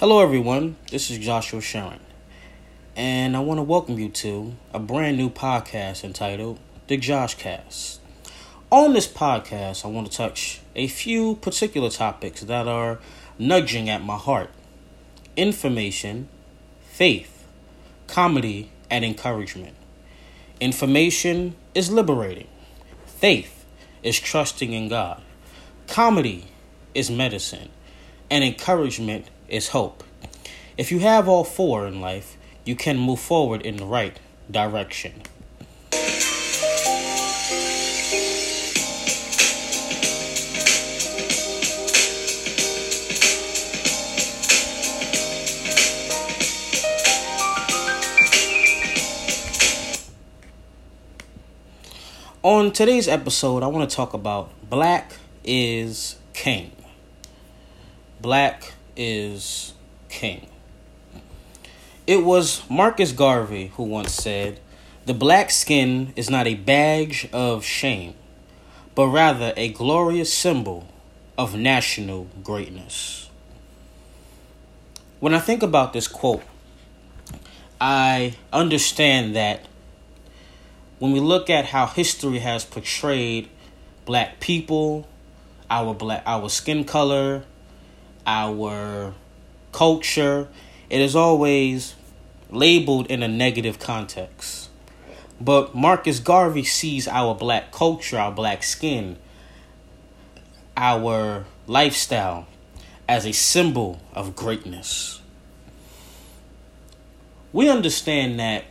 Hello, 0.00 0.20
everyone. 0.20 0.76
This 0.90 1.10
is 1.10 1.18
Joshua 1.18 1.60
Sherron, 1.60 1.98
and 2.96 3.36
I 3.36 3.40
want 3.40 3.58
to 3.58 3.62
welcome 3.62 3.98
you 3.98 4.08
to 4.08 4.54
a 4.72 4.78
brand 4.78 5.18
new 5.18 5.28
podcast 5.28 6.04
entitled 6.04 6.58
The 6.86 6.96
Josh 6.96 7.34
Cast. 7.34 8.00
On 8.72 8.94
this 8.94 9.06
podcast, 9.06 9.84
I 9.84 9.88
want 9.88 10.10
to 10.10 10.16
touch 10.16 10.62
a 10.74 10.86
few 10.86 11.36
particular 11.36 11.90
topics 11.90 12.40
that 12.40 12.66
are 12.66 12.98
nudging 13.38 13.90
at 13.90 14.00
my 14.00 14.16
heart 14.16 14.48
information, 15.36 16.30
faith, 16.80 17.46
comedy, 18.06 18.70
and 18.88 19.04
encouragement. 19.04 19.76
Information 20.62 21.56
is 21.74 21.92
liberating, 21.92 22.48
faith 23.04 23.66
is 24.02 24.18
trusting 24.18 24.72
in 24.72 24.88
God, 24.88 25.20
comedy 25.88 26.46
is 26.94 27.10
medicine, 27.10 27.68
and 28.30 28.42
encouragement 28.42 29.26
is 29.50 29.68
hope. 29.68 30.04
If 30.78 30.90
you 30.90 31.00
have 31.00 31.28
all 31.28 31.44
four 31.44 31.86
in 31.86 32.00
life, 32.00 32.36
you 32.64 32.76
can 32.76 32.96
move 32.96 33.20
forward 33.20 33.62
in 33.62 33.76
the 33.76 33.84
right 33.84 34.18
direction. 34.50 35.22
On 52.42 52.72
today's 52.72 53.06
episode, 53.06 53.62
I 53.62 53.66
want 53.66 53.88
to 53.90 53.94
talk 53.94 54.14
about 54.14 54.50
Black 54.70 55.12
is 55.44 56.16
King. 56.32 56.72
Black 58.20 58.72
is 58.96 59.74
king. 60.08 60.46
It 62.06 62.24
was 62.24 62.62
Marcus 62.68 63.12
Garvey 63.12 63.68
who 63.76 63.84
once 63.84 64.12
said, 64.12 64.60
The 65.06 65.14
black 65.14 65.50
skin 65.50 66.12
is 66.16 66.28
not 66.28 66.46
a 66.46 66.54
badge 66.54 67.28
of 67.32 67.64
shame, 67.64 68.14
but 68.94 69.06
rather 69.06 69.52
a 69.56 69.68
glorious 69.68 70.32
symbol 70.32 70.88
of 71.38 71.56
national 71.56 72.28
greatness. 72.42 73.30
When 75.20 75.34
I 75.34 75.38
think 75.38 75.62
about 75.62 75.92
this 75.92 76.08
quote, 76.08 76.42
I 77.80 78.34
understand 78.52 79.36
that 79.36 79.66
when 80.98 81.12
we 81.12 81.20
look 81.20 81.48
at 81.48 81.66
how 81.66 81.86
history 81.86 82.40
has 82.40 82.64
portrayed 82.64 83.48
black 84.04 84.40
people, 84.40 85.06
our 85.70 85.94
black 85.94 86.22
our 86.26 86.48
skin 86.48 86.84
color, 86.84 87.44
our 88.26 89.14
culture, 89.72 90.48
it 90.88 91.00
is 91.00 91.14
always 91.14 91.94
labeled 92.50 93.06
in 93.06 93.22
a 93.22 93.28
negative 93.28 93.78
context. 93.78 94.68
But 95.40 95.74
Marcus 95.74 96.18
Garvey 96.18 96.64
sees 96.64 97.08
our 97.08 97.34
black 97.34 97.72
culture, 97.72 98.18
our 98.18 98.32
black 98.32 98.62
skin, 98.62 99.16
our 100.76 101.46
lifestyle 101.66 102.46
as 103.08 103.26
a 103.26 103.32
symbol 103.32 104.00
of 104.12 104.36
greatness. 104.36 105.20
We 107.52 107.68
understand 107.68 108.38
that 108.38 108.64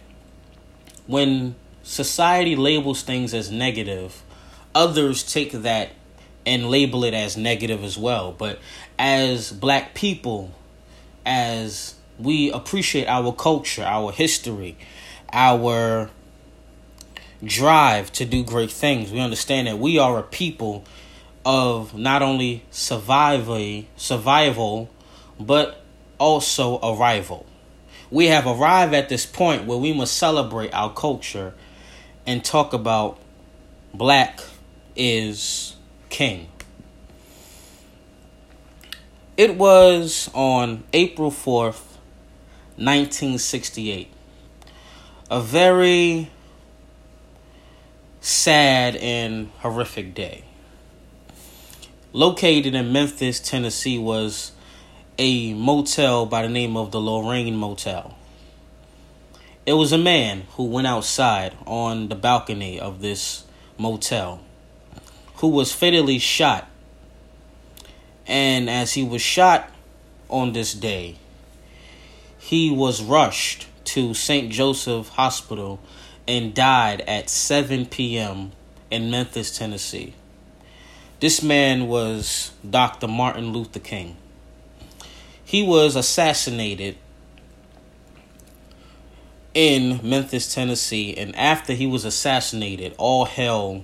when 1.07 1.55
society 1.83 2.55
labels 2.55 3.01
things 3.01 3.33
as 3.33 3.51
negative, 3.51 4.23
others 4.75 5.23
take 5.23 5.51
that 5.51 5.89
and 6.45 6.69
label 6.69 7.03
it 7.03 7.13
as 7.13 7.37
negative 7.37 7.83
as 7.83 7.97
well. 7.97 8.31
But 8.31 8.59
as 8.97 9.51
black 9.51 9.93
people, 9.93 10.51
as 11.25 11.95
we 12.17 12.51
appreciate 12.51 13.07
our 13.07 13.31
culture, 13.33 13.83
our 13.83 14.11
history, 14.11 14.77
our 15.31 16.09
drive 17.43 18.11
to 18.13 18.25
do 18.25 18.43
great 18.43 18.71
things, 18.71 19.11
we 19.11 19.19
understand 19.19 19.67
that 19.67 19.79
we 19.79 19.97
are 19.97 20.19
a 20.19 20.23
people 20.23 20.83
of 21.45 21.97
not 21.97 22.21
only 22.21 22.65
survival, 22.71 23.85
survival, 23.95 24.89
but 25.39 25.83
also 26.17 26.79
arrival. 26.79 27.45
We 28.11 28.27
have 28.27 28.45
arrived 28.47 28.93
at 28.93 29.07
this 29.07 29.25
point 29.25 29.65
where 29.65 29.77
we 29.77 29.93
must 29.93 30.17
celebrate 30.17 30.73
our 30.73 30.91
culture 30.93 31.53
and 32.25 32.43
talk 32.43 32.73
about 32.73 33.19
black 33.93 34.41
is 34.95 35.75
king. 36.09 36.49
It 39.37 39.55
was 39.55 40.29
on 40.33 40.83
April 40.91 41.31
4th, 41.31 41.95
1968. 42.75 44.11
A 45.31 45.39
very 45.39 46.29
sad 48.19 48.95
and 48.97 49.49
horrific 49.59 50.13
day. 50.13 50.43
Located 52.11 52.75
in 52.75 52.91
Memphis, 52.91 53.39
Tennessee, 53.39 53.97
was 53.97 54.51
a 55.17 55.53
motel 55.53 56.25
by 56.25 56.41
the 56.41 56.49
name 56.49 56.75
of 56.75 56.91
the 56.91 56.99
Lorraine 56.99 57.55
Motel. 57.55 58.17
It 59.65 59.73
was 59.73 59.93
a 59.93 59.97
man 59.97 60.47
who 60.53 60.65
went 60.65 60.87
outside 60.87 61.55
on 61.65 62.09
the 62.09 62.15
balcony 62.15 62.79
of 62.79 63.01
this 63.01 63.45
motel 63.77 64.41
who 65.39 65.47
was 65.47 65.71
fatally 65.71 66.19
shot 66.19 66.69
and 68.29 68.69
as 68.69 68.93
he 68.93 69.03
was 69.03 69.21
shot 69.21 69.71
on 70.29 70.53
this 70.53 70.73
day, 70.73 71.15
he 72.37 72.69
was 72.69 73.01
rushed 73.01 73.67
to 73.85 74.13
St. 74.13 74.51
Joseph 74.51 75.09
Hospital 75.09 75.79
and 76.27 76.53
died 76.53 77.01
at 77.01 77.27
7 77.29 77.87
p.m. 77.87 78.51
in 78.91 79.09
Memphis, 79.09 79.57
Tennessee. 79.57 80.13
This 81.19 81.41
man 81.41 81.87
was 81.87 82.51
Dr. 82.69 83.07
Martin 83.07 83.51
Luther 83.51 83.79
King. 83.79 84.15
He 85.43 85.63
was 85.63 85.95
assassinated 85.95 86.97
in 89.55 89.99
Memphis, 90.03 90.53
Tennessee, 90.53 91.17
and 91.17 91.35
after 91.35 91.73
he 91.73 91.87
was 91.87 92.05
assassinated, 92.05 92.93
all 92.99 93.25
hell 93.25 93.83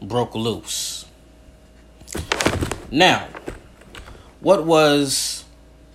broke 0.00 0.34
loose. 0.34 1.06
Now, 2.90 3.28
what 4.40 4.64
was 4.64 5.44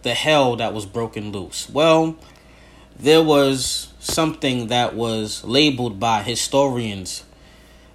the 0.02 0.14
hell 0.14 0.56
that 0.58 0.74
was 0.74 0.86
broken 0.86 1.32
loose? 1.32 1.70
Well, 1.70 2.18
there 2.98 3.24
was 3.24 3.94
something 4.00 4.68
that 4.68 4.96
was 4.96 5.44
labeled 5.44 6.00
by 6.00 6.24
historians 6.24 7.24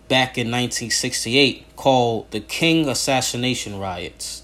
back 0.08 0.38
in 0.38 0.46
1968 0.46 1.76
called 1.76 2.30
the 2.30 2.40
King 2.40 2.88
Assassination 2.88 3.78
Riots. 3.78 4.42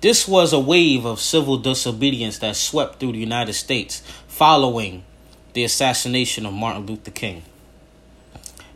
This 0.00 0.26
was 0.26 0.52
a 0.52 0.58
wave 0.58 1.04
of 1.04 1.20
civil 1.20 1.58
disobedience 1.58 2.38
that 2.38 2.56
swept 2.56 2.98
through 2.98 3.12
the 3.12 3.18
United 3.18 3.52
States 3.52 4.02
following 4.26 5.04
the 5.52 5.64
assassination 5.64 6.44
of 6.46 6.52
Martin 6.52 6.86
Luther 6.86 7.10
King. 7.10 7.42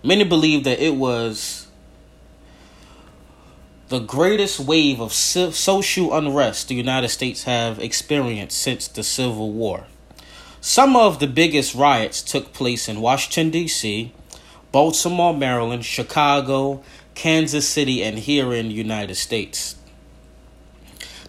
Many 0.03 0.25
believe 0.25 0.65
that 0.65 0.79
it 0.79 0.95
was 0.95 1.66
the 3.89 4.01
greatest 4.01 4.59
wave 4.59 5.01
of 5.01 5.13
social 5.13 6.17
unrest 6.17 6.69
the 6.69 6.75
United 6.75 7.09
States 7.09 7.45
have 7.45 7.79
experienced 7.79 8.59
since 8.59 8.89
the 8.89 9.05
Civil 9.05 9.53
War. 9.53 9.87
Some 10.61 10.97
of 10.97 11.21
the 11.21 11.29
biggest 11.29 11.73
riots 11.73 12.21
took 12.21 12.53
place 12.53 12.89
in 12.89 13.01
Washington, 13.01 13.51
D.C., 13.51 14.13
Baltimore, 14.73 15.33
Maryland, 15.33 15.85
Chicago, 15.85 16.83
Kansas 17.15 17.69
City, 17.69 18.03
and 18.03 18.19
here 18.19 18.53
in 18.53 18.69
the 18.69 18.75
United 18.75 19.15
States. 19.15 19.77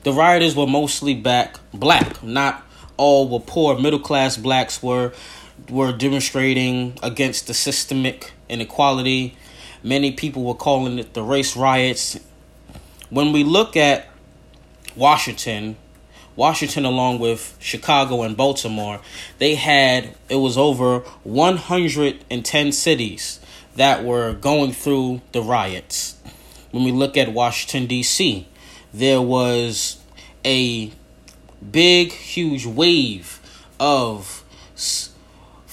The 0.03 0.11
rioters 0.11 0.55
were 0.55 0.65
mostly 0.65 1.13
back 1.13 1.59
black, 1.71 2.23
not 2.23 2.63
all 2.97 3.29
were 3.29 3.39
poor. 3.39 3.77
Middle 3.77 3.99
class 3.99 4.35
blacks 4.35 4.81
were 4.81 5.13
were 5.69 5.91
demonstrating 5.91 6.97
against 7.03 7.45
the 7.47 7.53
systemic 7.53 8.31
inequality. 8.49 9.37
Many 9.83 10.11
people 10.11 10.43
were 10.43 10.55
calling 10.55 10.97
it 10.97 11.13
the 11.13 11.23
race 11.23 11.55
riots 11.55 12.19
when 13.09 13.31
we 13.31 13.43
look 13.43 13.75
at 13.75 14.07
Washington, 14.95 15.77
Washington 16.35 16.85
along 16.85 17.19
with 17.19 17.55
Chicago 17.59 18.23
and 18.23 18.35
Baltimore, 18.35 18.99
they 19.37 19.55
had 19.55 20.15
it 20.29 20.35
was 20.35 20.57
over 20.57 20.99
110 21.23 22.71
cities 22.71 23.39
that 23.75 24.03
were 24.03 24.33
going 24.33 24.71
through 24.71 25.21
the 25.31 25.41
riots. 25.41 26.15
When 26.71 26.83
we 26.83 26.91
look 26.91 27.15
at 27.15 27.31
Washington 27.31 27.87
D.C., 27.87 28.47
there 28.93 29.21
was 29.21 29.97
a 30.43 30.91
big 31.71 32.11
huge 32.11 32.65
wave 32.65 33.39
of 33.79 34.43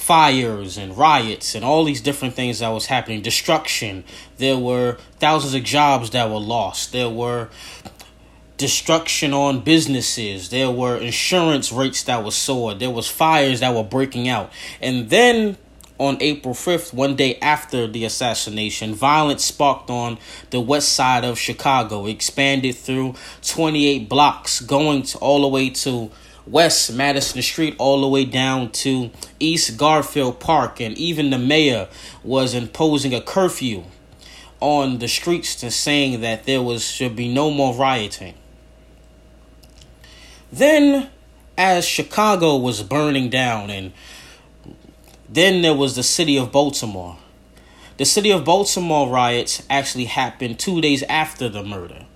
fires 0.05 0.77
and 0.77 0.97
riots 0.97 1.55
and 1.55 1.65
all 1.65 1.85
these 1.85 2.01
different 2.01 2.35
things 2.35 2.59
that 2.59 2.69
was 2.69 2.87
happening 2.87 3.23
destruction 3.23 4.05
there 4.37 4.59
were 4.59 4.99
thousands 5.19 5.55
of 5.55 5.63
jobs 5.65 6.11
that 6.11 6.29
were 6.29 6.39
lost 6.39 6.93
there 6.93 7.09
were 7.09 7.49
destruction 8.57 9.33
on 9.33 9.61
businesses. 9.61 10.51
There 10.51 10.71
were 10.71 10.97
insurance 10.97 11.73
rates 11.73 12.03
that 12.05 12.25
were 12.25 12.31
soared. 12.31 12.79
There 12.79 12.91
was 12.91 13.09
fires 13.09 13.61
that 13.61 13.75
were 13.75 13.85
breaking 13.85 14.29
out. 14.29 14.53
And 14.81 15.11
then 15.11 15.57
on 15.99 16.17
April 16.21 16.55
5th, 16.55 16.93
one 16.93 17.15
day 17.17 17.39
after 17.41 17.87
the 17.87 18.05
assassination, 18.05 18.95
violence 18.95 19.45
sparked 19.45 19.91
on 19.91 20.19
the 20.51 20.61
west 20.61 20.91
side 20.91 21.25
of 21.25 21.39
Chicago, 21.39 22.07
expanded 22.07 22.75
through 22.75 23.15
28 23.43 24.09
blocks, 24.09 24.61
going 24.61 25.03
to, 25.03 25.19
all 25.19 25.43
the 25.43 25.49
way 25.49 25.71
to 25.71 26.11
West 26.47 26.93
Madison 26.93 27.41
Street, 27.43 27.75
all 27.79 28.01
the 28.01 28.09
way 28.09 28.25
down 28.25 28.71
to 28.71 29.11
East 29.41 29.77
Garfield 29.77 30.41
Park, 30.41 30.81
and 30.81 30.97
even 30.99 31.31
the 31.31 31.39
mayor 31.39 31.89
was 32.23 32.55
imposing 32.55 33.15
a 33.15 33.21
curfew 33.21 33.85
on 34.61 34.99
the 34.99 35.09
streets 35.09 35.55
to 35.57 35.71
saying 35.71 36.21
that 36.21 36.45
there 36.45 36.63
was 36.63 36.85
should 36.85 37.17
be 37.17 37.33
no 37.33 37.51
more 37.51 37.75
rioting. 37.75 38.35
Then, 40.53 41.11
as 41.57 41.85
Chicago 41.85 42.57
was 42.57 42.83
burning 42.83 43.31
down 43.31 43.71
and 43.71 43.93
then 45.29 45.63
there 45.63 45.75
was 45.75 45.97
the 45.97 46.03
city 46.03 46.39
of 46.39 46.53
Baltimore. 46.53 47.19
The 47.97 48.05
city 48.05 48.31
of 48.31 48.45
Baltimore 48.45 49.09
riots 49.09 49.63
actually 49.71 50.07
happened 50.07 50.59
two 50.59 50.81
days 50.81 51.03
after 51.05 51.49
the 51.49 51.63
murder. 51.63 52.07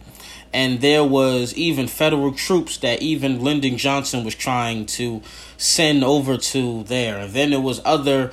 And 0.52 0.80
there 0.80 1.04
was 1.04 1.54
even 1.54 1.88
federal 1.88 2.32
troops 2.32 2.78
that 2.78 3.02
even 3.02 3.42
Lyndon 3.42 3.76
Johnson 3.76 4.24
was 4.24 4.34
trying 4.34 4.86
to 4.86 5.22
send 5.56 6.02
over 6.04 6.36
to 6.36 6.84
there. 6.84 7.18
And 7.18 7.32
then 7.32 7.50
there 7.50 7.60
was 7.60 7.80
other 7.84 8.32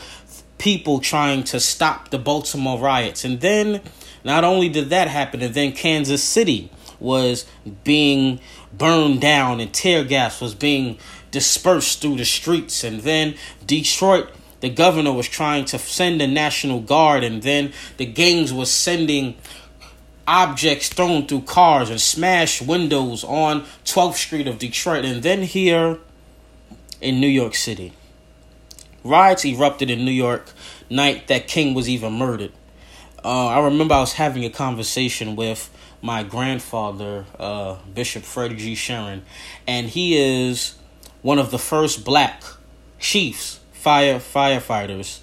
people 0.57 0.99
trying 0.99 1.43
to 1.43 1.59
stop 1.59 2.09
the 2.09 2.17
Baltimore 2.17 2.79
riots. 2.79 3.25
And 3.25 3.41
then 3.41 3.81
not 4.23 4.43
only 4.43 4.69
did 4.69 4.89
that 4.89 5.07
happen, 5.09 5.41
and 5.41 5.53
then 5.53 5.73
Kansas 5.73 6.23
City 6.23 6.71
was 6.99 7.45
being 7.83 8.39
burned 8.73 9.21
down 9.21 9.59
and 9.59 9.73
tear 9.73 10.03
gas 10.03 10.39
was 10.39 10.55
being 10.55 10.97
dispersed 11.31 12.01
through 12.01 12.17
the 12.17 12.25
streets. 12.25 12.83
And 12.83 13.01
then 13.01 13.35
Detroit 13.65 14.29
the 14.61 14.69
governor 14.69 15.11
was 15.11 15.27
trying 15.27 15.65
to 15.65 15.77
send 15.77 16.19
the 16.19 16.25
national 16.25 16.79
guard 16.79 17.23
and 17.23 17.43
then 17.43 17.71
the 17.97 18.05
gangs 18.05 18.51
was 18.51 18.71
sending 18.71 19.35
objects 20.27 20.89
thrown 20.89 21.27
through 21.27 21.41
cars 21.41 21.89
and 21.89 22.01
smashed 22.01 22.61
windows 22.61 23.23
on 23.23 23.65
12th 23.85 24.15
Street 24.15 24.47
of 24.47 24.57
Detroit 24.57 25.05
and 25.05 25.23
then 25.23 25.43
here 25.43 25.99
in 27.01 27.19
New 27.19 27.27
York 27.27 27.55
City. 27.55 27.93
Riots 29.03 29.45
erupted 29.45 29.89
in 29.89 30.03
New 30.03 30.11
York 30.11 30.51
night 30.89 31.27
that 31.27 31.47
King 31.47 31.73
was 31.73 31.87
even 31.87 32.13
murdered. 32.13 32.51
Uh, 33.23 33.47
I 33.47 33.59
remember 33.65 33.93
I 33.93 33.99
was 33.99 34.13
having 34.13 34.45
a 34.45 34.49
conversation 34.49 35.35
with 35.35 35.69
my 36.01 36.23
grandfather, 36.23 37.25
uh, 37.39 37.77
Bishop 37.93 38.23
Fred 38.23 38.57
G. 38.57 38.73
Sherron, 38.73 39.21
and 39.67 39.87
he 39.87 40.17
is 40.17 40.75
one 41.21 41.39
of 41.39 41.49
the 41.51 41.57
first 41.57 42.05
black 42.05 42.43
chiefs 42.99 43.59
fire 43.73 44.17
firefighters 44.17 45.19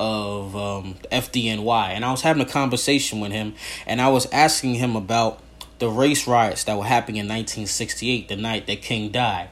of 0.00 0.56
um, 0.56 0.94
FDNY, 1.12 1.90
and 1.90 2.06
I 2.06 2.10
was 2.10 2.22
having 2.22 2.40
a 2.40 2.46
conversation 2.46 3.20
with 3.20 3.32
him, 3.32 3.54
and 3.86 4.00
I 4.00 4.08
was 4.08 4.26
asking 4.32 4.76
him 4.76 4.96
about 4.96 5.40
the 5.78 5.90
race 5.90 6.26
riots 6.26 6.64
that 6.64 6.78
were 6.78 6.84
happening 6.84 7.18
in 7.18 7.26
1968, 7.26 8.28
the 8.28 8.36
night 8.36 8.66
that 8.66 8.80
King 8.80 9.10
died. 9.10 9.50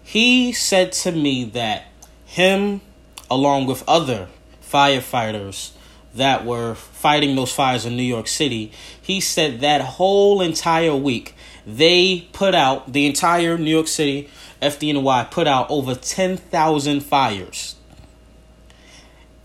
He 0.00 0.52
said 0.52 0.92
to 0.92 1.10
me 1.10 1.44
that 1.46 1.86
him, 2.24 2.80
along 3.28 3.66
with 3.66 3.82
other 3.88 4.28
firefighters 4.62 5.72
that 6.14 6.46
were 6.46 6.76
fighting 6.76 7.34
those 7.34 7.52
fires 7.52 7.84
in 7.84 7.96
New 7.96 8.02
York 8.04 8.28
City, 8.28 8.70
he 9.02 9.20
said 9.20 9.60
that 9.60 9.80
whole 9.80 10.40
entire 10.40 10.94
week 10.94 11.34
they 11.66 12.28
put 12.32 12.54
out 12.54 12.92
the 12.92 13.04
entire 13.04 13.58
New 13.58 13.70
York 13.70 13.88
City 13.88 14.30
FDNY 14.62 15.30
put 15.30 15.46
out 15.46 15.70
over 15.70 15.94
10,000 15.94 17.00
fires 17.00 17.74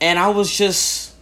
and 0.03 0.19
I 0.19 0.27
was 0.27 0.51
just 0.51 1.13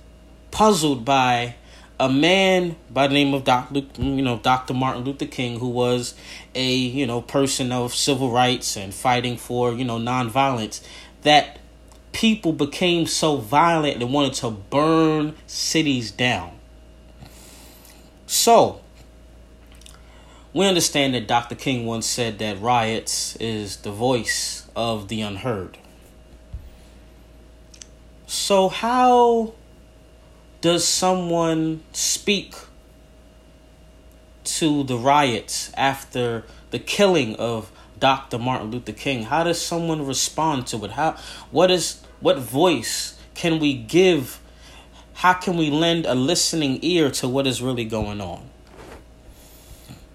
puzzled 0.49 1.05
by 1.05 1.53
a 1.99 2.09
man 2.09 2.77
by 2.89 3.05
the 3.05 3.13
name 3.13 3.31
of 3.35 3.43
Dr. 3.43 3.83
you 3.99 4.23
know 4.23 4.39
Dr. 4.39 4.73
Martin 4.73 5.03
Luther 5.03 5.27
King, 5.27 5.59
who 5.59 5.69
was 5.69 6.15
a 6.55 6.73
you 6.73 7.05
know 7.05 7.21
person 7.21 7.71
of 7.71 7.93
civil 7.93 8.31
rights 8.31 8.75
and 8.75 8.91
fighting 8.91 9.37
for 9.37 9.71
you 9.71 9.85
know 9.85 9.99
nonviolence, 9.99 10.83
that 11.21 11.59
people 12.11 12.53
became 12.53 13.05
so 13.05 13.37
violent 13.37 14.01
and 14.01 14.11
wanted 14.11 14.33
to 14.33 14.49
burn 14.49 15.35
cities 15.45 16.09
down. 16.09 16.51
So 18.25 18.81
we 20.53 20.65
understand 20.65 21.13
that 21.13 21.27
Dr. 21.27 21.53
King 21.53 21.85
once 21.85 22.07
said 22.07 22.39
that 22.39 22.59
riots 22.59 23.35
is 23.35 23.77
the 23.77 23.91
voice 23.91 24.67
of 24.75 25.07
the 25.07 25.21
unheard. 25.21 25.77
So, 28.31 28.69
how 28.69 29.55
does 30.61 30.87
someone 30.87 31.83
speak 31.91 32.55
to 34.45 34.85
the 34.85 34.95
riots 34.95 35.69
after 35.75 36.45
the 36.69 36.79
killing 36.79 37.35
of 37.35 37.73
Dr. 37.99 38.39
Martin 38.39 38.71
Luther 38.71 38.93
King? 38.93 39.23
How 39.23 39.43
does 39.43 39.61
someone 39.61 40.07
respond 40.07 40.65
to 40.67 40.85
it? 40.85 40.91
How 40.91 41.17
what 41.51 41.69
is 41.69 41.99
what 42.21 42.39
voice 42.39 43.19
can 43.33 43.59
we 43.59 43.73
give? 43.73 44.39
How 45.15 45.33
can 45.33 45.57
we 45.57 45.69
lend 45.69 46.05
a 46.05 46.15
listening 46.15 46.79
ear 46.83 47.11
to 47.11 47.27
what 47.27 47.45
is 47.45 47.61
really 47.61 47.83
going 47.83 48.21
on? 48.21 48.49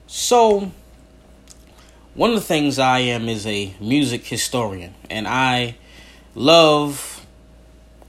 So, 0.06 0.72
one 2.14 2.30
of 2.30 2.36
the 2.36 2.40
things 2.46 2.78
I 2.78 3.00
am 3.00 3.28
is 3.28 3.46
a 3.46 3.74
music 3.78 4.24
historian, 4.24 4.94
and 5.10 5.28
I 5.28 5.76
love 6.34 7.15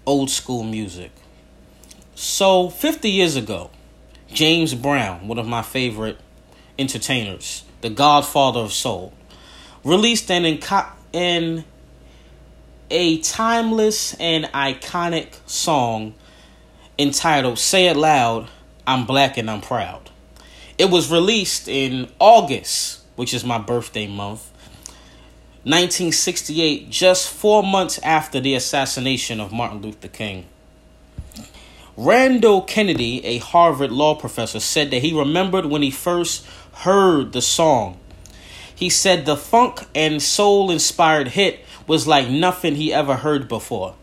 old 0.08 0.32
school 0.32 0.64
music. 0.64 1.12
So, 2.16 2.70
50 2.70 3.12
years 3.12 3.36
ago, 3.36 3.70
James 4.34 4.74
Brown, 4.74 5.28
one 5.28 5.38
of 5.38 5.46
my 5.46 5.62
favorite 5.62 6.18
entertainers, 6.80 7.64
the 7.82 7.92
godfather 7.92 8.62
of 8.62 8.74
soul, 8.74 9.14
released 9.84 10.32
an, 10.32 10.44
inco- 10.44 10.90
an 11.14 11.66
a 12.90 13.20
timeless 13.20 14.16
and 14.16 14.46
iconic 14.46 15.36
song 15.46 16.16
entitled 16.98 17.60
Say 17.60 17.88
It 17.88 17.98
Loud, 17.98 18.50
I'm 18.88 19.06
Black 19.06 19.38
and 19.38 19.52
I'm 19.52 19.62
Proud. 19.62 20.10
It 20.78 20.90
was 20.90 21.12
released 21.12 21.68
in 21.68 22.10
August, 22.20 23.02
which 23.16 23.34
is 23.34 23.44
my 23.44 23.58
birthday 23.58 24.08
month, 24.08 24.50
1968, 25.68 26.90
just 26.90 27.30
four 27.30 27.62
months 27.62 28.00
after 28.02 28.40
the 28.40 28.56
assassination 28.56 29.42
of 29.42 29.52
Martin 29.52 29.82
Luther 29.82 30.08
King. 30.08 30.46
Randall 31.98 32.62
Kennedy, 32.62 33.26
a 33.26 33.40
Harvard 33.40 33.92
law 33.92 34.16
professor, 34.16 34.62
said 34.62 34.92
that 34.92 35.02
he 35.02 35.12
remembered 35.12 35.66
when 35.66 35.82
he 35.82 35.92
first 35.92 36.46
heard 36.72 37.34
the 37.34 37.42
song. 37.42 38.00
He 38.74 38.90
said 38.90 39.26
the 39.26 39.36
funk 39.36 39.82
and 39.94 40.24
soul 40.24 40.72
inspired 40.72 41.28
hit 41.28 41.66
was 41.86 42.08
like 42.08 42.30
nothing 42.30 42.76
he 42.76 42.94
ever 42.94 43.18
heard 43.18 43.50
before, 43.50 43.94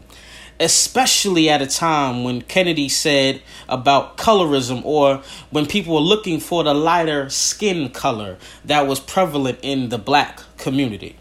especially 0.61 1.49
at 1.49 1.63
a 1.63 1.67
time 1.67 2.25
when 2.25 2.43
Kennedy 2.43 2.91
said 2.91 3.41
about 3.71 4.19
colorism 4.19 4.85
or 4.85 5.23
when 5.49 5.65
people 5.65 5.95
were 5.95 6.01
looking 6.01 6.41
for 6.41 6.63
the 6.63 6.75
lighter 6.75 7.31
skin 7.31 7.89
color 7.89 8.37
that 8.67 8.87
was 8.87 9.01
prevalent 9.01 9.61
in 9.63 9.89
the 9.89 9.97
black 9.97 10.43
community. 10.59 11.17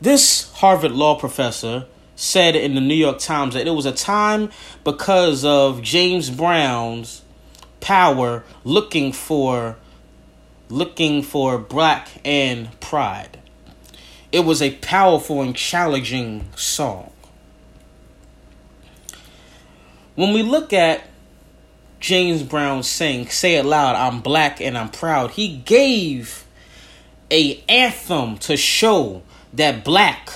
This 0.00 0.52
Harvard 0.52 0.92
law 0.92 1.18
professor 1.18 1.86
said 2.14 2.54
in 2.54 2.76
the 2.76 2.80
New 2.80 2.94
York 2.94 3.18
Times 3.18 3.54
that 3.54 3.66
it 3.66 3.72
was 3.72 3.84
a 3.84 3.92
time 3.92 4.50
because 4.84 5.44
of 5.44 5.82
James 5.82 6.30
Brown's 6.30 7.22
power 7.80 8.44
looking 8.62 9.12
for 9.12 9.76
looking 10.68 11.22
for 11.22 11.58
black 11.58 12.08
and 12.24 12.78
pride. 12.80 13.40
It 14.30 14.40
was 14.40 14.62
a 14.62 14.76
powerful 14.76 15.42
and 15.42 15.56
challenging 15.56 16.48
song. 16.54 17.10
When 20.14 20.32
we 20.32 20.42
look 20.42 20.72
at 20.72 21.02
James 21.98 22.44
Brown 22.44 22.84
saying, 22.84 23.30
say 23.30 23.56
it 23.56 23.64
loud, 23.64 23.96
I'm 23.96 24.20
black 24.20 24.60
and 24.60 24.78
I'm 24.78 24.90
proud, 24.90 25.32
he 25.32 25.56
gave 25.56 26.44
a 27.30 27.64
anthem 27.68 28.38
to 28.38 28.56
show 28.56 29.22
that 29.58 29.84
black 29.84 30.30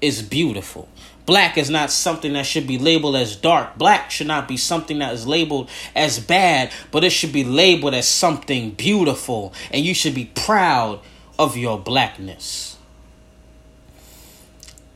is 0.00 0.22
beautiful. 0.22 0.88
Black 1.26 1.58
is 1.58 1.70
not 1.70 1.90
something 1.90 2.32
that 2.32 2.46
should 2.46 2.66
be 2.66 2.78
labeled 2.78 3.16
as 3.16 3.36
dark. 3.36 3.76
Black 3.76 4.10
should 4.10 4.26
not 4.26 4.48
be 4.48 4.56
something 4.56 4.98
that 4.98 5.12
is 5.12 5.26
labeled 5.26 5.68
as 5.94 6.18
bad, 6.18 6.72
but 6.90 7.04
it 7.04 7.10
should 7.10 7.32
be 7.32 7.44
labeled 7.44 7.94
as 7.94 8.08
something 8.08 8.70
beautiful. 8.72 9.52
And 9.70 9.84
you 9.84 9.94
should 9.94 10.14
be 10.14 10.26
proud 10.34 11.00
of 11.38 11.56
your 11.56 11.78
blackness. 11.78 12.76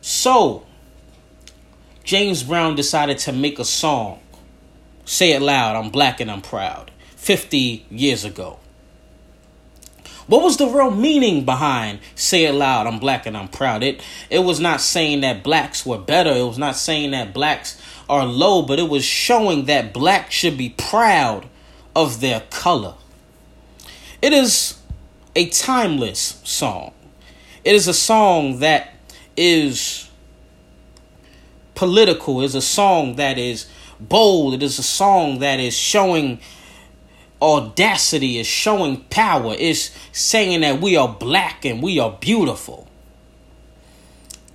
So, 0.00 0.66
James 2.02 2.42
Brown 2.42 2.74
decided 2.74 3.18
to 3.18 3.32
make 3.32 3.58
a 3.58 3.64
song. 3.64 4.20
Say 5.04 5.32
it 5.32 5.40
loud 5.40 5.76
I'm 5.76 5.90
black 5.90 6.20
and 6.20 6.30
I'm 6.30 6.42
proud. 6.42 6.90
50 7.16 7.86
years 7.90 8.24
ago. 8.24 8.58
What 10.26 10.42
was 10.42 10.56
the 10.56 10.66
real 10.66 10.90
meaning 10.90 11.44
behind 11.44 12.00
say 12.14 12.44
it 12.44 12.52
loud, 12.52 12.86
I'm 12.86 12.98
black 12.98 13.26
and 13.26 13.36
I'm 13.36 13.48
proud? 13.48 13.82
It 13.82 14.02
it 14.30 14.40
was 14.40 14.58
not 14.58 14.80
saying 14.80 15.20
that 15.20 15.42
blacks 15.42 15.84
were 15.84 15.98
better. 15.98 16.30
It 16.30 16.44
was 16.44 16.58
not 16.58 16.76
saying 16.76 17.10
that 17.10 17.34
blacks 17.34 17.80
are 18.08 18.24
low, 18.24 18.62
but 18.62 18.78
it 18.78 18.88
was 18.88 19.04
showing 19.04 19.66
that 19.66 19.92
black 19.92 20.30
should 20.30 20.56
be 20.56 20.70
proud 20.70 21.46
of 21.94 22.20
their 22.20 22.40
color. 22.50 22.94
It 24.22 24.32
is 24.32 24.78
a 25.36 25.48
timeless 25.48 26.40
song. 26.44 26.92
It 27.62 27.74
is 27.74 27.88
a 27.88 27.94
song 27.94 28.60
that 28.60 28.94
is 29.36 30.08
political. 31.74 32.40
It 32.40 32.46
is 32.46 32.54
a 32.54 32.62
song 32.62 33.16
that 33.16 33.38
is 33.38 33.66
bold. 34.00 34.54
It 34.54 34.62
is 34.62 34.78
a 34.78 34.82
song 34.82 35.40
that 35.40 35.60
is 35.60 35.76
showing 35.76 36.40
audacity, 37.44 38.38
is 38.38 38.46
showing 38.46 39.02
power, 39.04 39.54
is 39.54 39.90
saying 40.12 40.62
that 40.62 40.80
we 40.80 40.96
are 40.96 41.08
black 41.08 41.64
and 41.64 41.82
we 41.82 41.98
are 41.98 42.16
beautiful. 42.20 42.88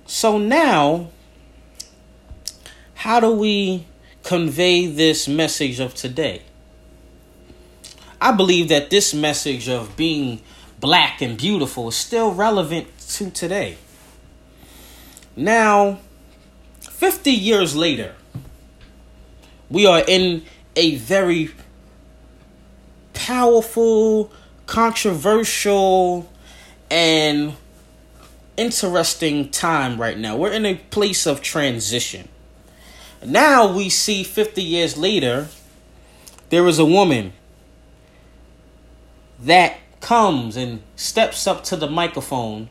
So 0.06 0.38
now, 0.38 1.10
how 2.94 3.20
do 3.20 3.30
we 3.30 3.86
convey 4.24 4.86
this 4.86 5.28
message 5.28 5.78
of 5.78 5.94
today? 5.94 6.42
I 8.20 8.32
believe 8.32 8.68
that 8.68 8.90
this 8.90 9.14
message 9.14 9.68
of 9.68 9.96
being 9.96 10.40
black 10.80 11.22
and 11.22 11.38
beautiful 11.38 11.88
is 11.88 11.96
still 11.96 12.34
relevant 12.34 12.86
to 12.98 13.30
today. 13.30 13.78
Now, 15.36 16.00
50 16.80 17.30
years 17.30 17.76
later, 17.76 18.14
we 19.70 19.86
are 19.86 20.02
in 20.06 20.42
a 20.76 20.96
very 20.96 21.50
powerful, 23.30 24.28
controversial, 24.66 26.28
and 26.90 27.54
interesting 28.56 29.48
time 29.50 30.00
right 30.00 30.18
now. 30.18 30.36
We're 30.36 30.50
in 30.50 30.66
a 30.66 30.74
place 30.74 31.28
of 31.28 31.40
transition. 31.40 32.28
Now 33.24 33.72
we 33.72 33.88
see 33.88 34.24
50 34.24 34.60
years 34.60 34.98
later, 34.98 35.46
there 36.48 36.66
is 36.66 36.80
a 36.80 36.84
woman 36.84 37.32
that 39.38 39.76
comes 40.00 40.56
and 40.56 40.82
steps 40.96 41.46
up 41.46 41.62
to 41.64 41.76
the 41.76 41.88
microphone 41.88 42.68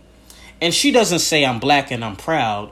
and 0.59 0.73
she 0.73 0.91
doesn't 0.91 1.19
say 1.19 1.45
I'm 1.45 1.61
black 1.61 1.89
and 1.89 2.03
I'm 2.03 2.17
proud, 2.17 2.69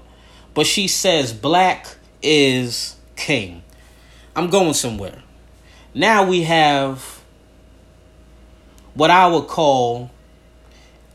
but 0.54 0.66
she 0.66 0.90
says 0.90 1.32
black 1.32 1.88
is 2.22 2.98
king. 3.16 3.64
I'm 4.36 4.50
going 4.50 4.74
somewhere. 4.74 5.24
Now 5.94 6.28
we 6.28 6.44
have 6.44 7.17
what 8.98 9.12
I 9.12 9.28
would 9.28 9.48
call 9.48 10.10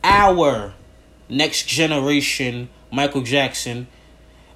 our 0.04 0.72
next 1.28 1.66
generation 1.66 2.68
Michael 2.92 3.22
Jackson 3.22 3.88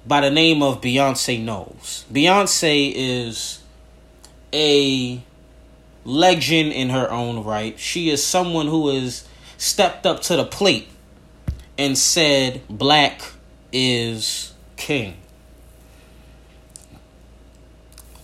by 0.05 0.21
the 0.21 0.31
name 0.31 0.63
of 0.63 0.79
Beyonce 0.79 1.43
Knowles. 1.43 2.05
Beyonce 2.11 2.93
is 2.95 3.61
a 4.53 5.21
legend 6.05 6.71
in 6.71 6.89
her 6.89 7.11
own 7.11 7.43
right. 7.43 7.77
She 7.77 8.09
is 8.09 8.23
someone 8.23 8.67
who 8.67 8.95
has 8.95 9.27
stepped 9.57 10.05
up 10.05 10.21
to 10.21 10.37
the 10.37 10.45
plate 10.45 10.87
and 11.77 11.97
said, 11.97 12.61
Black 12.69 13.21
is 13.73 14.53
king. 14.77 15.17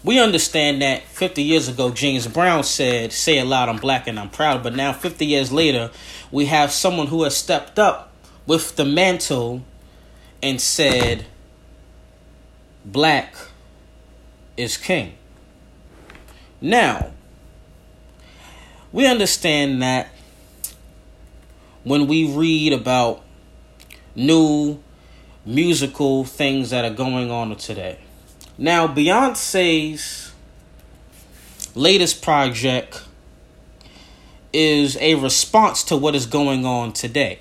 We 0.04 0.20
understand 0.20 0.82
that 0.82 1.04
50 1.04 1.42
years 1.42 1.70
ago, 1.70 1.90
James 1.90 2.28
Brown 2.28 2.64
said, 2.64 3.14
Say 3.14 3.38
it 3.38 3.46
loud, 3.46 3.70
I'm 3.70 3.78
black 3.78 4.06
and 4.06 4.20
I'm 4.20 4.30
proud. 4.30 4.62
But 4.62 4.76
now, 4.76 4.92
50 4.92 5.26
years 5.26 5.52
later, 5.52 5.92
we 6.30 6.48
have 6.48 6.72
someone 6.72 7.08
who 7.08 7.24
has 7.24 7.38
stepped 7.38 7.80
up 7.80 8.12
with 8.46 8.76
the 8.76 8.84
mantle 8.84 9.64
and 10.42 10.60
said, 10.60 11.26
Black 12.84 13.34
is 14.58 14.76
king. 14.76 15.14
Now, 16.60 17.12
we 18.92 19.08
understand 19.08 19.82
that 19.82 20.10
when 21.84 22.08
we 22.08 22.26
read 22.30 22.74
about 22.74 23.24
new 24.16 24.80
musical 25.46 26.24
things 26.24 26.70
that 26.70 26.86
are 26.86 26.94
going 26.94 27.32
on 27.32 27.56
today. 27.56 28.03
Now, 28.58 28.88
Beyonce's 28.88 30.32
latest 31.76 32.22
project 32.22 33.04
is 34.52 34.98
a 34.98 35.16
response 35.16 35.84
to 35.86 35.98
what 35.98 36.16
is 36.16 36.26
going 36.26 36.66
on 36.66 36.94
today. 36.94 37.40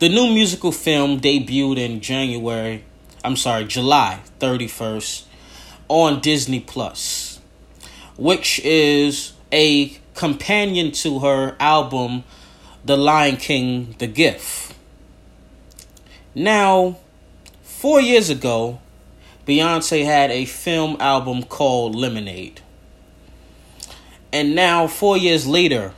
The 0.00 0.08
new 0.08 0.32
musical 0.34 0.72
film 0.72 1.20
debuted 1.20 1.78
in 1.78 2.00
January, 2.00 2.84
I'm 3.22 3.36
sorry, 3.36 3.64
July 3.64 4.20
31st 4.40 5.24
on 5.88 6.20
Disney 6.20 6.60
Plus 6.60 7.34
which 8.16 8.60
is 8.64 9.32
a 9.52 9.96
companion 10.14 10.92
to 10.92 11.20
her 11.20 11.56
album, 11.58 12.24
The 12.84 12.96
Lion 12.96 13.36
King 13.36 13.94
The 13.98 14.06
Gift. 14.06 14.74
Now, 16.34 16.98
four 17.62 18.00
years 18.00 18.30
ago, 18.30 18.80
Beyonce 19.46 20.04
had 20.04 20.30
a 20.30 20.44
film 20.44 20.96
album 21.00 21.42
called 21.42 21.94
Lemonade. 21.94 22.60
And 24.32 24.54
now, 24.54 24.86
four 24.86 25.16
years 25.16 25.46
later, 25.46 25.92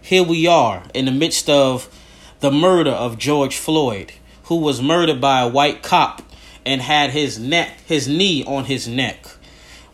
here 0.00 0.22
we 0.22 0.46
are 0.46 0.84
in 0.94 1.06
the 1.06 1.12
midst 1.12 1.48
of 1.48 1.88
the 2.40 2.50
murder 2.50 2.90
of 2.90 3.18
George 3.18 3.56
Floyd, 3.56 4.12
who 4.44 4.56
was 4.56 4.80
murdered 4.80 5.20
by 5.20 5.40
a 5.40 5.48
white 5.48 5.82
cop 5.82 6.22
and 6.64 6.82
had 6.82 7.10
his 7.10 7.38
neck, 7.38 7.80
his 7.86 8.06
knee 8.06 8.44
on 8.44 8.66
his 8.66 8.86
neck 8.86 9.26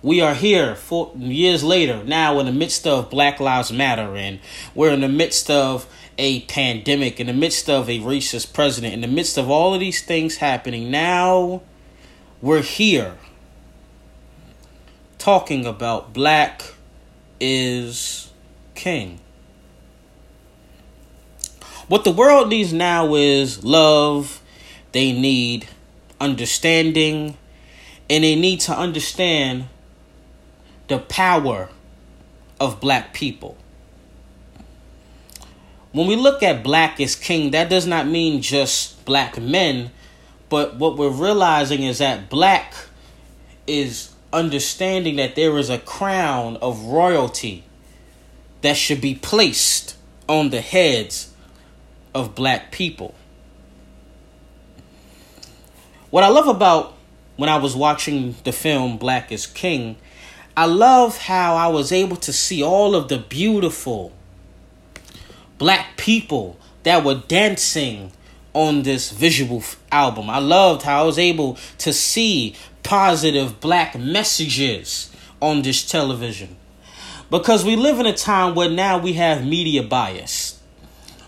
we 0.07 0.21
are 0.21 0.35
here 0.35 0.77
four 0.77 1.11
years 1.17 1.65
later 1.65 2.05
now 2.05 2.39
in 2.39 2.47
the 2.47 2.53
midst 2.53 2.87
of 2.87 3.11
black 3.11 3.41
lives 3.41 3.73
matter 3.73 4.15
and 4.17 4.39
we're 4.73 4.93
in 4.93 5.01
the 5.01 5.09
midst 5.09 5.51
of 5.51 5.85
a 6.17 6.43
pandemic 6.43 7.19
in 7.19 7.27
the 7.27 7.33
midst 7.33 7.69
of 7.69 7.89
a 7.91 7.99
racist 7.99 8.53
president 8.53 8.95
in 8.95 9.01
the 9.01 9.09
midst 9.09 9.37
of 9.37 9.51
all 9.51 9.75
of 9.75 9.81
these 9.81 10.03
things 10.03 10.37
happening 10.37 10.93
now 10.93 11.61
we're 12.41 12.63
here. 12.63 13.15
Talking 15.19 15.67
about 15.67 16.13
black 16.13 16.63
is 17.41 18.31
king. 18.75 19.21
What 21.89 22.05
the 22.05 22.11
world 22.11 22.49
needs 22.49 22.73
now 22.73 23.15
is 23.15 23.65
love. 23.65 24.41
They 24.93 25.13
need 25.13 25.69
understanding. 26.21 27.37
And 28.09 28.25
they 28.25 28.37
need 28.37 28.61
to 28.61 28.77
understand 28.77 29.69
the 30.89 30.99
power 30.99 31.69
of 32.61 32.81
black 32.81 33.13
people. 33.13 33.57
When 35.93 36.07
we 36.07 36.17
look 36.17 36.43
at 36.43 36.63
black 36.63 37.01
as 37.01 37.17
king, 37.17 37.53
that 37.53 37.71
does 37.71 37.87
not 37.87 38.07
mean 38.07 38.43
just 38.43 39.05
black 39.05 39.41
men, 39.41 39.91
but 40.49 40.77
what 40.77 40.97
we're 40.97 41.09
realizing 41.09 41.83
is 41.83 41.99
that 41.99 42.29
black 42.29 42.75
is 43.67 44.15
understanding 44.33 45.17
that 45.17 45.35
there 45.35 45.57
is 45.59 45.71
a 45.71 45.79
crown 45.79 46.57
of 46.59 46.85
royalty 46.85 47.65
that 48.63 48.77
should 48.77 49.01
be 49.01 49.15
placed 49.15 49.97
on 50.29 50.51
the 50.51 50.61
heads 50.61 51.33
of 52.15 52.35
black 52.35 52.73
people. 52.73 53.15
What 56.11 56.25
I 56.25 56.29
love 56.29 56.49
about 56.49 56.95
when 57.37 57.49
I 57.49 57.57
was 57.57 57.77
watching 57.77 58.37
the 58.45 58.53
film 58.53 58.97
Black 58.97 59.31
is 59.31 59.47
King 59.47 59.97
I 60.57 60.65
love 60.65 61.19
how 61.19 61.55
I 61.55 61.67
was 61.67 61.93
able 61.93 62.17
to 62.17 62.33
see 62.33 62.63
all 62.63 62.95
of 62.95 63.09
the 63.09 63.19
beautiful 63.19 64.13
black 65.59 65.99
people 65.99 66.59
that 66.83 67.05
were 67.05 67.17
dancing 67.29 68.13
on 68.57 68.85
this 68.85 69.11
visual 69.11 69.63
album. 69.93 70.31
I 70.31 70.39
loved 70.39 70.83
how 70.83 71.03
I 71.03 71.05
was 71.05 71.19
able 71.19 71.59
to 71.77 71.93
see 71.93 72.55
positive 72.83 73.61
black 73.61 73.99
messages 73.99 75.15
on 75.43 75.61
this 75.61 75.87
television. 75.87 76.57
Because 77.31 77.67
we 77.67 77.77
live 77.77 78.01
in 78.01 78.07
a 78.07 78.15
time 78.15 78.55
where 78.55 78.71
now 78.71 78.97
we 78.97 79.13
have 79.13 79.45
media 79.45 79.83
bias. 79.83 80.59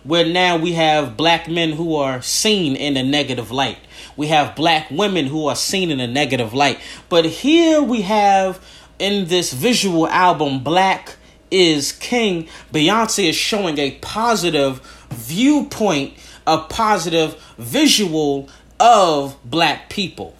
Where 0.04 0.24
now 0.24 0.56
we 0.56 0.72
have 0.72 1.18
black 1.18 1.48
men 1.48 1.72
who 1.72 1.96
are 1.96 2.22
seen 2.22 2.74
in 2.74 2.96
a 2.96 3.02
negative 3.02 3.50
light. 3.50 3.78
We 4.16 4.28
have 4.28 4.56
black 4.56 4.90
women 4.90 5.26
who 5.26 5.48
are 5.48 5.56
seen 5.56 5.90
in 5.90 6.00
a 6.00 6.06
negative 6.06 6.54
light. 6.54 6.80
But 7.10 7.26
here 7.26 7.82
we 7.82 8.02
have 8.02 8.64
in 8.98 9.26
this 9.26 9.52
visual 9.52 10.08
album, 10.08 10.64
Black 10.64 11.16
is 11.50 11.92
King, 11.92 12.48
Beyonce 12.72 13.28
is 13.28 13.36
showing 13.36 13.78
a 13.78 13.92
positive 14.00 14.80
viewpoint, 15.10 16.14
a 16.48 16.58
positive 16.58 17.40
visual 17.58 18.48
of 18.80 19.36
black 19.44 19.88
people. 19.88 20.34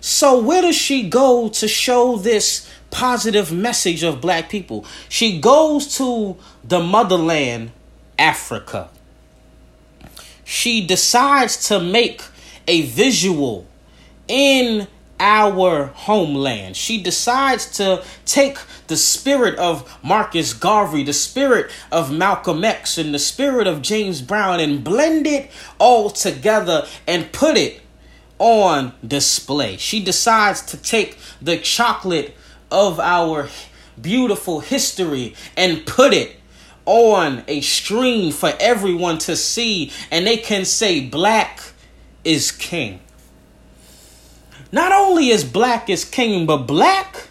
So, 0.00 0.40
where 0.40 0.62
does 0.62 0.76
she 0.76 1.08
go 1.08 1.48
to 1.50 1.68
show 1.68 2.16
this 2.16 2.68
positive 2.92 3.50
message 3.50 4.04
of 4.04 4.20
black 4.20 4.48
people. 4.48 4.84
She 5.08 5.40
goes 5.40 5.96
to 5.96 6.36
the 6.62 6.78
motherland, 6.78 7.72
Africa. 8.16 8.90
She 10.44 10.86
decides 10.86 11.68
to 11.68 11.80
make 11.80 12.22
a 12.68 12.82
visual 12.82 13.66
in 14.28 14.86
our 15.22 15.86
homeland. 15.86 16.76
She 16.76 17.00
decides 17.00 17.76
to 17.76 18.02
take 18.26 18.58
the 18.88 18.96
spirit 18.96 19.56
of 19.56 19.88
Marcus 20.02 20.52
Garvey, 20.52 21.04
the 21.04 21.12
spirit 21.12 21.70
of 21.92 22.12
Malcolm 22.12 22.64
X, 22.64 22.98
and 22.98 23.14
the 23.14 23.20
spirit 23.20 23.68
of 23.68 23.82
James 23.82 24.20
Brown 24.20 24.58
and 24.58 24.82
blend 24.82 25.28
it 25.28 25.50
all 25.78 26.10
together 26.10 26.86
and 27.06 27.30
put 27.30 27.56
it 27.56 27.80
on 28.40 28.92
display. 29.06 29.76
She 29.76 30.02
decides 30.02 30.60
to 30.62 30.76
take 30.76 31.16
the 31.40 31.56
chocolate 31.56 32.36
of 32.72 32.98
our 32.98 33.48
beautiful 34.00 34.58
history 34.58 35.36
and 35.56 35.86
put 35.86 36.12
it 36.12 36.34
on 36.84 37.44
a 37.46 37.60
screen 37.60 38.32
for 38.32 38.52
everyone 38.58 39.18
to 39.18 39.36
see, 39.36 39.92
and 40.10 40.26
they 40.26 40.38
can 40.38 40.64
say, 40.64 41.00
Black 41.00 41.60
is 42.24 42.50
king. 42.50 42.98
Only 45.12 45.28
is 45.28 45.44
black 45.44 45.90
is 45.90 46.06
king, 46.06 46.46
but 46.46 46.66
black 46.66 47.28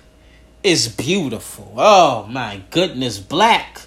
is 0.61 0.87
beautiful. 0.87 1.73
Oh 1.77 2.27
my 2.29 2.61
goodness, 2.69 3.17
black. 3.17 3.81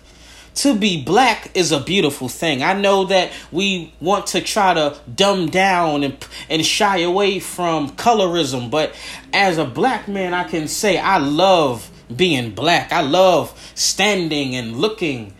To 0.56 0.74
be 0.74 1.00
black 1.00 1.52
is 1.54 1.70
a 1.70 1.78
beautiful 1.78 2.28
thing. 2.28 2.64
I 2.64 2.72
know 2.72 3.04
that 3.04 3.30
we 3.52 3.94
want 4.00 4.26
to 4.28 4.40
try 4.40 4.74
to 4.74 4.98
dumb 5.14 5.48
down 5.48 6.02
and, 6.02 6.16
and 6.50 6.66
shy 6.66 6.98
away 7.02 7.38
from 7.38 7.90
colorism, 7.90 8.68
but 8.68 8.96
as 9.32 9.58
a 9.58 9.64
black 9.64 10.08
man, 10.08 10.34
I 10.34 10.42
can 10.42 10.66
say 10.66 10.98
I 10.98 11.18
love 11.18 11.88
being 12.14 12.50
black. 12.50 12.92
I 12.92 13.02
love 13.02 13.56
standing 13.76 14.56
and 14.56 14.76
looking 14.76 15.34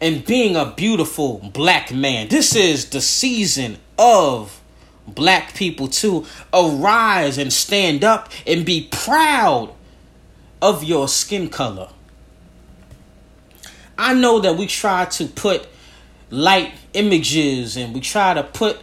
and 0.00 0.26
being 0.26 0.56
a 0.56 0.74
beautiful 0.76 1.38
black 1.54 1.94
man. 1.94 2.26
This 2.30 2.56
is 2.56 2.90
the 2.90 3.00
season 3.00 3.78
of 3.96 4.55
black 5.06 5.54
people 5.54 5.88
to 5.88 6.26
arise 6.52 7.38
and 7.38 7.52
stand 7.52 8.04
up 8.04 8.30
and 8.46 8.64
be 8.64 8.88
proud 8.90 9.72
of 10.60 10.82
your 10.84 11.08
skin 11.08 11.48
color. 11.48 11.88
I 13.98 14.14
know 14.14 14.40
that 14.40 14.56
we 14.56 14.66
try 14.66 15.06
to 15.06 15.26
put 15.26 15.66
light 16.30 16.72
images 16.92 17.76
and 17.76 17.94
we 17.94 18.00
try 18.00 18.34
to 18.34 18.42
put 18.42 18.78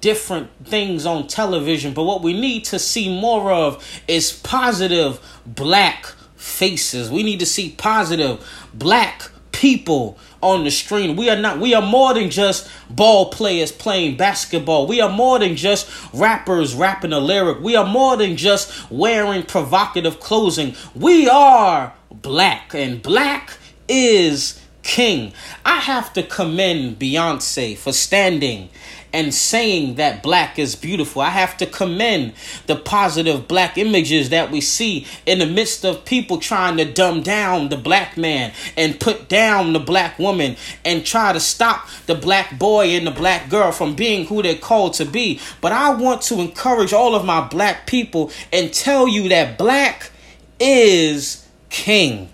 different 0.00 0.50
things 0.64 1.06
on 1.06 1.26
television, 1.26 1.92
but 1.92 2.04
what 2.04 2.22
we 2.22 2.38
need 2.38 2.64
to 2.64 2.78
see 2.78 3.20
more 3.20 3.52
of 3.52 4.02
is 4.08 4.32
positive 4.32 5.20
black 5.46 6.06
faces. 6.36 7.10
We 7.10 7.22
need 7.22 7.40
to 7.40 7.46
see 7.46 7.70
positive 7.70 8.46
black 8.72 9.30
people 9.60 10.16
on 10.42 10.64
the 10.64 10.70
screen. 10.70 11.16
We 11.16 11.28
are 11.28 11.36
not 11.36 11.60
we 11.60 11.74
are 11.74 11.82
more 11.82 12.14
than 12.14 12.30
just 12.30 12.66
ball 12.88 13.26
players 13.30 13.70
playing 13.70 14.16
basketball. 14.16 14.86
We 14.86 15.02
are 15.02 15.10
more 15.10 15.38
than 15.38 15.54
just 15.54 15.86
rappers 16.14 16.74
rapping 16.74 17.12
a 17.12 17.20
lyric. 17.20 17.60
We 17.60 17.76
are 17.76 17.86
more 17.86 18.16
than 18.16 18.36
just 18.36 18.90
wearing 18.90 19.42
provocative 19.42 20.18
clothing. 20.18 20.74
We 20.94 21.28
are 21.28 21.92
black 22.10 22.74
and 22.74 23.02
black 23.02 23.58
is 23.86 24.58
king. 24.82 25.34
I 25.64 25.76
have 25.76 26.14
to 26.14 26.22
commend 26.22 26.98
Beyonce 26.98 27.76
for 27.76 27.92
standing 27.92 28.70
and 29.12 29.34
saying 29.34 29.96
that 29.96 30.22
black 30.22 30.58
is 30.58 30.76
beautiful. 30.76 31.22
I 31.22 31.30
have 31.30 31.56
to 31.58 31.66
commend 31.66 32.32
the 32.66 32.76
positive 32.76 33.48
black 33.48 33.76
images 33.76 34.30
that 34.30 34.50
we 34.50 34.60
see 34.60 35.06
in 35.26 35.38
the 35.38 35.46
midst 35.46 35.84
of 35.84 36.04
people 36.04 36.38
trying 36.38 36.76
to 36.76 36.84
dumb 36.84 37.22
down 37.22 37.68
the 37.68 37.76
black 37.76 38.16
man 38.16 38.52
and 38.76 39.00
put 39.00 39.28
down 39.28 39.72
the 39.72 39.80
black 39.80 40.18
woman 40.18 40.56
and 40.84 41.04
try 41.04 41.32
to 41.32 41.40
stop 41.40 41.88
the 42.06 42.14
black 42.14 42.58
boy 42.58 42.88
and 42.88 43.06
the 43.06 43.10
black 43.10 43.48
girl 43.50 43.72
from 43.72 43.94
being 43.94 44.26
who 44.26 44.42
they're 44.42 44.54
called 44.54 44.94
to 44.94 45.04
be. 45.04 45.40
But 45.60 45.72
I 45.72 45.94
want 45.94 46.22
to 46.22 46.40
encourage 46.40 46.92
all 46.92 47.14
of 47.14 47.24
my 47.24 47.46
black 47.48 47.86
people 47.86 48.30
and 48.52 48.72
tell 48.72 49.08
you 49.08 49.28
that 49.30 49.58
black 49.58 50.10
is 50.58 51.48
king. 51.70 52.28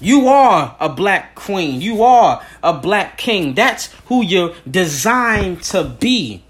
You 0.00 0.28
are 0.28 0.76
a 0.80 0.88
black 0.88 1.34
queen. 1.34 1.80
You 1.80 2.02
are 2.02 2.44
a 2.62 2.72
black 2.72 3.18
king. 3.18 3.54
That's 3.54 3.92
who 4.06 4.24
you're 4.24 4.54
designed 4.68 5.62
to 5.64 5.84
be. 5.84 6.42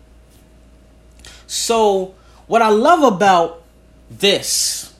So, 1.47 2.15
what 2.47 2.63
I 2.63 2.69
love 2.69 3.03
about 3.03 3.63
this 4.09 4.95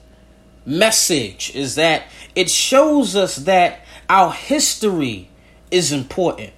message 0.65 1.55
is 1.55 1.75
that 1.75 2.03
it 2.35 2.49
shows 2.49 3.15
us 3.15 3.37
that 3.37 3.85
our 4.09 4.31
history 4.31 5.29
is 5.69 5.91
important. 5.91 6.51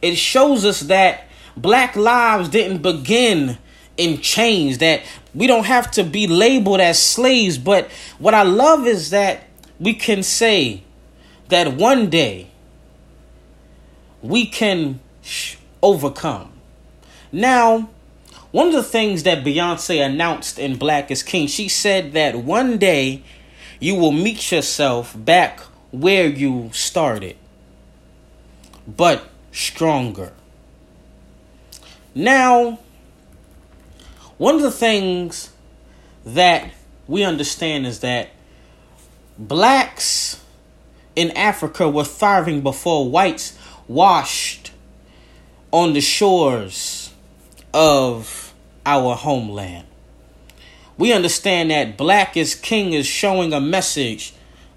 It 0.00 0.16
shows 0.16 0.64
us 0.64 0.80
that 0.80 1.24
black 1.56 1.96
lives 1.96 2.48
didn't 2.48 2.82
begin 2.82 3.58
in 3.96 4.20
chains, 4.20 4.78
that 4.78 5.02
we 5.34 5.46
don't 5.46 5.64
have 5.64 5.90
to 5.92 6.04
be 6.04 6.26
labeled 6.26 6.80
as 6.80 7.02
slaves. 7.02 7.58
But 7.58 7.90
what 8.18 8.34
I 8.34 8.42
love 8.42 8.86
is 8.86 9.10
that 9.10 9.45
we 9.78 9.94
can 9.94 10.22
say 10.22 10.82
that 11.48 11.74
one 11.74 12.08
day 12.10 12.48
we 14.22 14.46
can 14.46 15.00
overcome. 15.82 16.52
Now, 17.30 17.90
one 18.50 18.68
of 18.68 18.72
the 18.72 18.82
things 18.82 19.24
that 19.24 19.44
Beyonce 19.44 20.04
announced 20.04 20.58
in 20.58 20.76
Black 20.76 21.10
is 21.10 21.22
King, 21.22 21.46
she 21.46 21.68
said 21.68 22.12
that 22.12 22.36
one 22.36 22.78
day 22.78 23.22
you 23.80 23.94
will 23.94 24.12
meet 24.12 24.50
yourself 24.50 25.14
back 25.16 25.60
where 25.90 26.26
you 26.26 26.70
started, 26.72 27.36
but 28.86 29.28
stronger. 29.52 30.32
Now, 32.14 32.78
one 34.38 34.54
of 34.54 34.62
the 34.62 34.70
things 34.70 35.50
that 36.24 36.70
we 37.06 37.22
understand 37.22 37.86
is 37.86 38.00
that 38.00 38.30
blacks 39.38 40.42
in 41.14 41.30
Africa 41.32 41.88
were 41.88 42.04
thriving 42.04 42.60
before 42.60 43.08
whites 43.08 43.58
washed 43.88 44.72
on 45.70 45.92
the 45.92 46.00
shores 46.00 47.12
of 47.72 48.54
our 48.84 49.14
homeland. 49.14 49.86
We 50.98 51.12
understand 51.12 51.70
that 51.70 51.96
Black 51.96 52.36
is 52.36 52.54
King 52.54 52.92
is 52.92 53.06
showing 53.06 53.52
a 53.52 53.60
message 53.60 54.32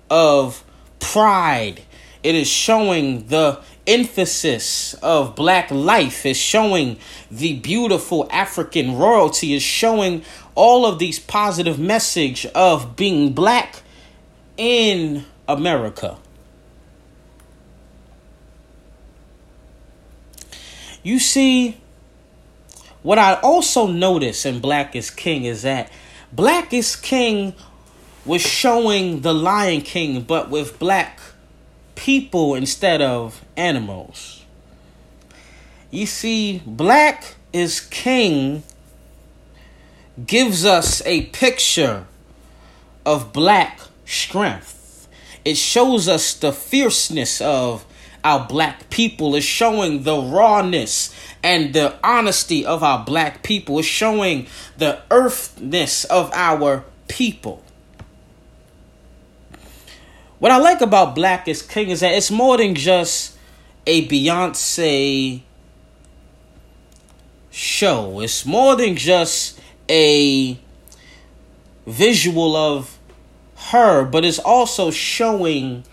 of 0.09 0.63
pride. 0.99 1.81
It 2.23 2.35
is 2.35 2.47
showing 2.47 3.27
the 3.27 3.61
emphasis 3.87 4.93
of 4.95 5.35
black 5.35 5.71
life 5.71 6.23
is 6.23 6.37
showing 6.37 6.99
the 7.31 7.55
beautiful 7.55 8.27
African 8.29 8.95
royalty 8.95 9.55
is 9.55 9.63
showing 9.63 10.21
all 10.53 10.85
of 10.85 10.99
these 10.99 11.17
positive 11.17 11.79
message 11.79 12.45
of 12.47 12.95
being 12.95 13.33
black 13.33 13.81
in 14.59 15.25
America. 15.47 16.17
You 21.01 21.17
see, 21.17 21.77
what 23.01 23.17
I 23.17 23.35
also 23.35 23.87
notice 23.87 24.45
in 24.45 24.59
Black 24.59 24.97
is 24.97 25.09
King 25.09 25.45
is 25.45 25.61
that 25.61 25.89
Black 26.33 26.73
is 26.73 26.97
King 26.97 27.53
was 28.25 28.41
showing 28.41 29.21
the 29.21 29.33
Lion 29.33 29.79
King, 29.81 30.21
but 30.21 30.49
with 30.49 30.77
black 30.77 31.21
people 31.95 32.53
instead 32.53 33.01
of 33.01 33.43
animals. 33.55 34.43
You 35.89 36.05
see, 36.05 36.61
Black 36.65 37.35
is 37.53 37.79
King 37.79 38.63
gives 40.27 40.65
us 40.65 41.01
a 41.05 41.27
picture 41.27 42.05
of 43.05 43.31
black 43.31 43.79
strength. 44.09 45.07
It 45.45 45.55
shows 45.55 46.07
us 46.07 46.33
the 46.33 46.51
fierceness 46.51 47.41
of 47.41 47.85
our 48.23 48.45
black 48.47 48.89
people. 48.89 49.35
It's 49.35 49.45
showing 49.45 50.03
the 50.03 50.17
rawness 50.19 51.13
and 51.43 51.73
the 51.73 51.95
honesty 52.03 52.65
of 52.65 52.83
our 52.83 53.05
black 53.05 53.43
people. 53.43 53.79
It's 53.79 53.87
showing 53.87 54.47
the 54.77 54.99
earthness 55.09 56.05
of 56.05 56.31
our 56.33 56.83
people. 57.07 57.63
What 60.39 60.51
I 60.51 60.57
like 60.57 60.81
about 60.81 61.15
Black 61.15 61.47
is 61.49 61.61
King 61.61 61.89
is 61.89 61.99
that 61.99 62.13
it's 62.13 62.31
more 62.31 62.57
than 62.57 62.73
just 62.73 63.37
a 63.85 64.07
Beyonce 64.07 65.41
show. 67.51 68.21
It's 68.21 68.45
more 68.45 68.77
than 68.77 68.95
just 68.95 69.59
a 69.89 70.57
visual 71.85 72.55
of 72.55 72.98
her, 73.67 74.05
but 74.05 74.25
it's 74.25 74.39
also 74.39 74.91
showing 74.91 75.83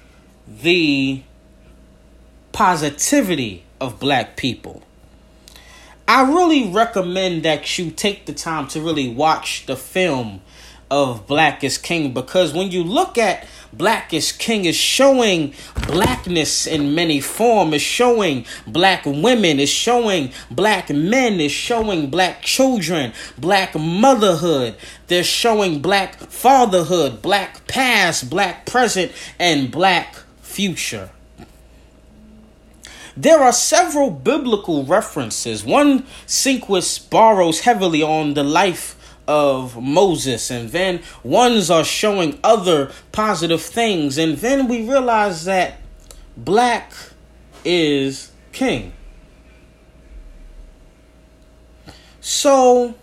the 0.47 1.23
positivity 2.53 3.65
of 3.81 3.99
black 3.99 4.37
people. 4.37 4.83
I 6.09 6.23
really 6.33 6.71
recommend 6.71 7.43
that 7.43 7.79
you 7.79 7.91
take 7.91 8.27
the 8.27 8.33
time 8.33 8.69
to 8.69 8.81
really 8.81 9.09
watch 9.09 9.67
the 9.67 9.77
film 9.77 10.41
of 10.89 11.27
Black 11.27 11.65
is 11.65 11.79
King 11.79 12.15
because 12.15 12.55
when 12.55 12.71
you 12.71 12.85
look 12.85 13.19
at 13.19 13.47
Black 13.77 14.15
is 14.15 14.33
King 14.33 14.65
is 14.65 14.75
showing 14.75 15.53
blackness 15.87 16.67
in 16.67 16.95
many 16.95 17.21
forms, 17.21 17.75
is 17.75 17.83
showing 17.83 18.47
black 18.67 19.05
women, 19.05 19.61
is 19.61 19.69
showing 19.69 20.33
black 20.51 20.89
men, 20.89 21.39
is 21.41 21.53
showing 21.53 22.09
black 22.09 22.41
children, 22.41 23.13
black 23.37 23.75
motherhood. 23.75 24.77
They're 25.09 25.23
showing 25.23 25.83
black 25.83 26.17
fatherhood, 26.17 27.21
black 27.21 27.67
past, 27.67 28.31
black 28.31 28.65
present, 28.65 29.13
and 29.39 29.71
black 29.71 30.17
future. 30.41 31.11
There 33.15 33.43
are 33.43 33.53
several 33.53 34.11
biblical 34.11 34.85
references. 34.85 35.65
One 35.65 36.07
sequence 36.27 36.99
borrows 36.99 37.61
heavily 37.61 38.03
on 38.03 38.35
the 38.35 38.45
life 38.45 38.96
of 39.29 39.81
Moses, 39.81 40.51
and 40.51 40.71
then 40.71 41.01
ones 41.23 41.71
are 41.71 41.85
showing 41.85 42.39
other 42.45 42.93
positive 43.13 43.63
things, 43.63 44.19
and 44.19 44.39
then 44.39 44.69
we 44.69 44.89
realize 44.89 45.45
that 45.45 45.81
black 46.37 46.93
is 47.65 48.31
king. 48.53 48.93
So, 52.21 52.95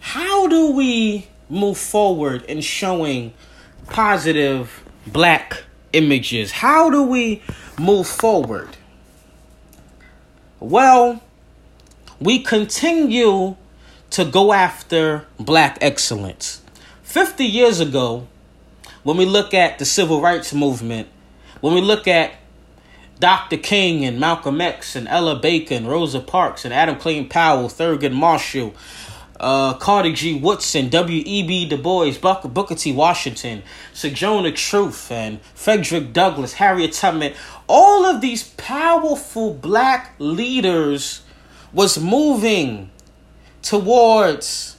how 0.00 0.48
do 0.48 0.72
we 0.72 1.28
move 1.48 1.78
forward 1.78 2.42
in 2.44 2.60
showing 2.60 3.32
positive 3.86 4.82
black 5.06 5.64
images? 5.92 6.50
How 6.50 6.90
do 6.90 7.02
we 7.02 7.42
move 7.78 8.06
forward? 8.06 8.76
Well, 10.60 11.22
we 12.20 12.42
continue 12.42 13.56
to 14.10 14.24
go 14.24 14.52
after 14.52 15.26
black 15.38 15.78
excellence. 15.80 16.62
50 17.02 17.44
years 17.44 17.80
ago, 17.80 18.26
when 19.02 19.16
we 19.16 19.24
look 19.24 19.54
at 19.54 19.78
the 19.78 19.84
civil 19.84 20.20
rights 20.20 20.52
movement, 20.52 21.08
when 21.60 21.74
we 21.74 21.80
look 21.80 22.06
at 22.06 22.32
Dr. 23.20 23.56
King 23.56 24.04
and 24.04 24.20
Malcolm 24.20 24.60
X 24.60 24.94
and 24.94 25.08
Ella 25.08 25.36
Baker 25.36 25.74
and 25.74 25.88
Rosa 25.88 26.20
Parks 26.20 26.64
and 26.64 26.72
Adam 26.72 26.96
Clayton 26.96 27.28
Powell, 27.28 27.68
Thurgood 27.68 28.12
Marshall, 28.12 28.74
uh, 29.40 29.74
Carter 29.74 30.12
G. 30.12 30.38
Woodson, 30.38 30.88
W.E.B. 30.88 31.68
Du 31.68 31.76
Bois, 31.76 32.12
Booker, 32.20 32.48
Booker 32.48 32.74
T. 32.74 32.92
Washington, 32.92 33.62
Sojourner 33.92 34.52
Truth, 34.52 35.10
and 35.10 35.40
Frederick 35.54 36.12
Douglass, 36.12 36.54
Harriet 36.54 36.92
Tubman, 36.92 37.34
all 37.66 38.04
of 38.04 38.20
these 38.20 38.44
powerful 38.50 39.54
black 39.54 40.14
leaders 40.18 41.22
was 41.72 41.98
moving 41.98 42.90
towards 43.68 44.78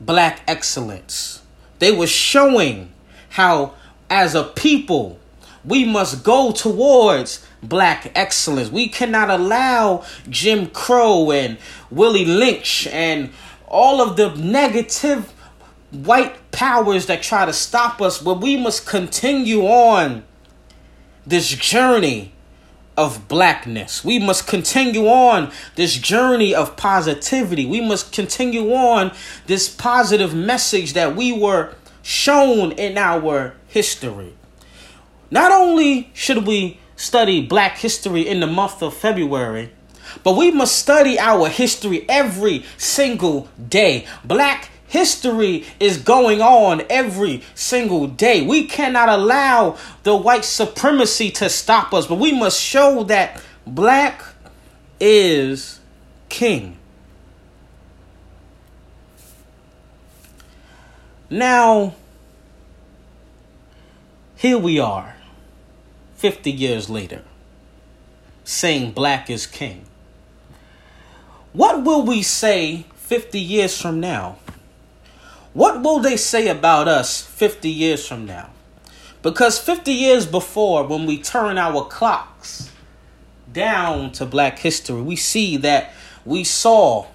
black 0.00 0.40
excellence. 0.46 1.42
They 1.80 1.90
were 1.90 2.06
showing 2.06 2.92
how, 3.30 3.74
as 4.08 4.36
a 4.36 4.44
people, 4.44 5.18
we 5.64 5.84
must 5.84 6.22
go 6.22 6.52
towards 6.52 7.44
black 7.64 8.12
excellence. 8.14 8.70
We 8.70 8.86
cannot 8.86 9.28
allow 9.28 10.04
Jim 10.30 10.68
Crow 10.68 11.32
and 11.32 11.58
Willie 11.90 12.24
Lynch 12.24 12.86
and 12.92 13.30
all 13.66 14.00
of 14.00 14.16
the 14.16 14.32
negative 14.36 15.32
white 15.90 16.52
powers 16.52 17.06
that 17.06 17.24
try 17.24 17.44
to 17.44 17.52
stop 17.52 18.00
us, 18.00 18.22
but 18.22 18.40
we 18.40 18.56
must 18.56 18.86
continue 18.86 19.62
on 19.62 20.22
this 21.26 21.48
journey 21.48 22.35
of 22.96 23.28
blackness. 23.28 24.04
We 24.04 24.18
must 24.18 24.46
continue 24.46 25.06
on 25.06 25.52
this 25.74 25.96
journey 25.96 26.54
of 26.54 26.76
positivity. 26.76 27.66
We 27.66 27.80
must 27.80 28.12
continue 28.12 28.72
on 28.72 29.12
this 29.46 29.68
positive 29.68 30.34
message 30.34 30.94
that 30.94 31.14
we 31.14 31.32
were 31.32 31.74
shown 32.02 32.72
in 32.72 32.96
our 32.96 33.54
history. 33.68 34.34
Not 35.30 35.52
only 35.52 36.10
should 36.14 36.46
we 36.46 36.78
study 36.96 37.44
black 37.44 37.78
history 37.78 38.26
in 38.26 38.40
the 38.40 38.46
month 38.46 38.82
of 38.82 38.94
February, 38.94 39.72
but 40.22 40.36
we 40.36 40.50
must 40.50 40.76
study 40.76 41.18
our 41.18 41.48
history 41.48 42.08
every 42.08 42.64
single 42.78 43.48
day. 43.68 44.06
Black 44.24 44.70
History 44.88 45.64
is 45.80 45.98
going 45.98 46.40
on 46.40 46.82
every 46.88 47.42
single 47.54 48.06
day. 48.06 48.46
We 48.46 48.66
cannot 48.66 49.08
allow 49.08 49.76
the 50.04 50.16
white 50.16 50.44
supremacy 50.44 51.30
to 51.32 51.48
stop 51.48 51.92
us, 51.92 52.06
but 52.06 52.18
we 52.18 52.32
must 52.32 52.60
show 52.60 53.02
that 53.04 53.42
black 53.66 54.22
is 55.00 55.80
king. 56.28 56.76
Now, 61.28 61.94
here 64.36 64.58
we 64.58 64.78
are, 64.78 65.16
50 66.14 66.52
years 66.52 66.88
later, 66.88 67.22
saying 68.44 68.92
black 68.92 69.28
is 69.28 69.46
king. 69.46 69.86
What 71.52 71.82
will 71.82 72.02
we 72.04 72.22
say 72.22 72.86
50 72.94 73.40
years 73.40 73.80
from 73.80 73.98
now? 73.98 74.36
What 75.56 75.82
will 75.82 76.00
they 76.00 76.18
say 76.18 76.48
about 76.48 76.86
us 76.86 77.22
50 77.22 77.70
years 77.70 78.06
from 78.06 78.26
now? 78.26 78.50
Because 79.22 79.58
50 79.58 79.90
years 79.90 80.26
before, 80.26 80.86
when 80.86 81.06
we 81.06 81.16
turn 81.16 81.56
our 81.56 81.86
clocks 81.86 82.70
down 83.50 84.12
to 84.12 84.26
black 84.26 84.58
history, 84.58 85.00
we 85.00 85.16
see 85.16 85.56
that 85.56 85.94
we 86.26 86.44
saw 86.44 87.06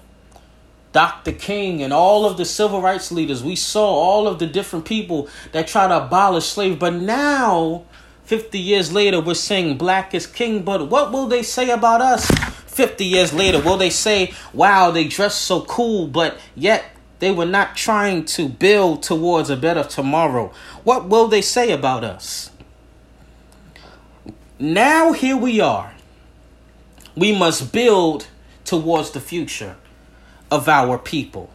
Dr. 0.90 1.30
King 1.30 1.84
and 1.84 1.92
all 1.92 2.26
of 2.26 2.36
the 2.36 2.44
civil 2.44 2.82
rights 2.82 3.12
leaders. 3.12 3.44
We 3.44 3.54
saw 3.54 3.86
all 3.86 4.26
of 4.26 4.40
the 4.40 4.48
different 4.48 4.86
people 4.86 5.28
that 5.52 5.68
try 5.68 5.86
to 5.86 6.04
abolish 6.04 6.46
slavery. 6.46 6.74
But 6.74 6.94
now, 6.94 7.84
50 8.24 8.58
years 8.58 8.92
later, 8.92 9.20
we're 9.20 9.34
saying 9.34 9.78
black 9.78 10.14
is 10.16 10.26
king. 10.26 10.64
But 10.64 10.88
what 10.88 11.12
will 11.12 11.28
they 11.28 11.44
say 11.44 11.70
about 11.70 12.00
us 12.00 12.28
50 12.66 13.04
years 13.04 13.32
later? 13.32 13.60
Will 13.60 13.76
they 13.76 13.90
say, 13.90 14.34
wow, 14.52 14.90
they 14.90 15.04
dress 15.06 15.36
so 15.36 15.60
cool, 15.60 16.08
but 16.08 16.36
yet 16.56 16.91
they 17.22 17.30
were 17.30 17.46
not 17.46 17.76
trying 17.76 18.24
to 18.24 18.48
build 18.48 19.00
towards 19.00 19.48
a 19.48 19.56
better 19.56 19.84
tomorrow. 19.84 20.52
What 20.82 21.08
will 21.08 21.28
they 21.28 21.40
say 21.40 21.70
about 21.70 22.02
us? 22.02 22.50
Now, 24.58 25.12
here 25.12 25.36
we 25.36 25.60
are. 25.60 25.94
We 27.16 27.30
must 27.30 27.72
build 27.72 28.26
towards 28.64 29.12
the 29.12 29.20
future 29.20 29.76
of 30.50 30.68
our 30.68 30.98
people. 30.98 31.48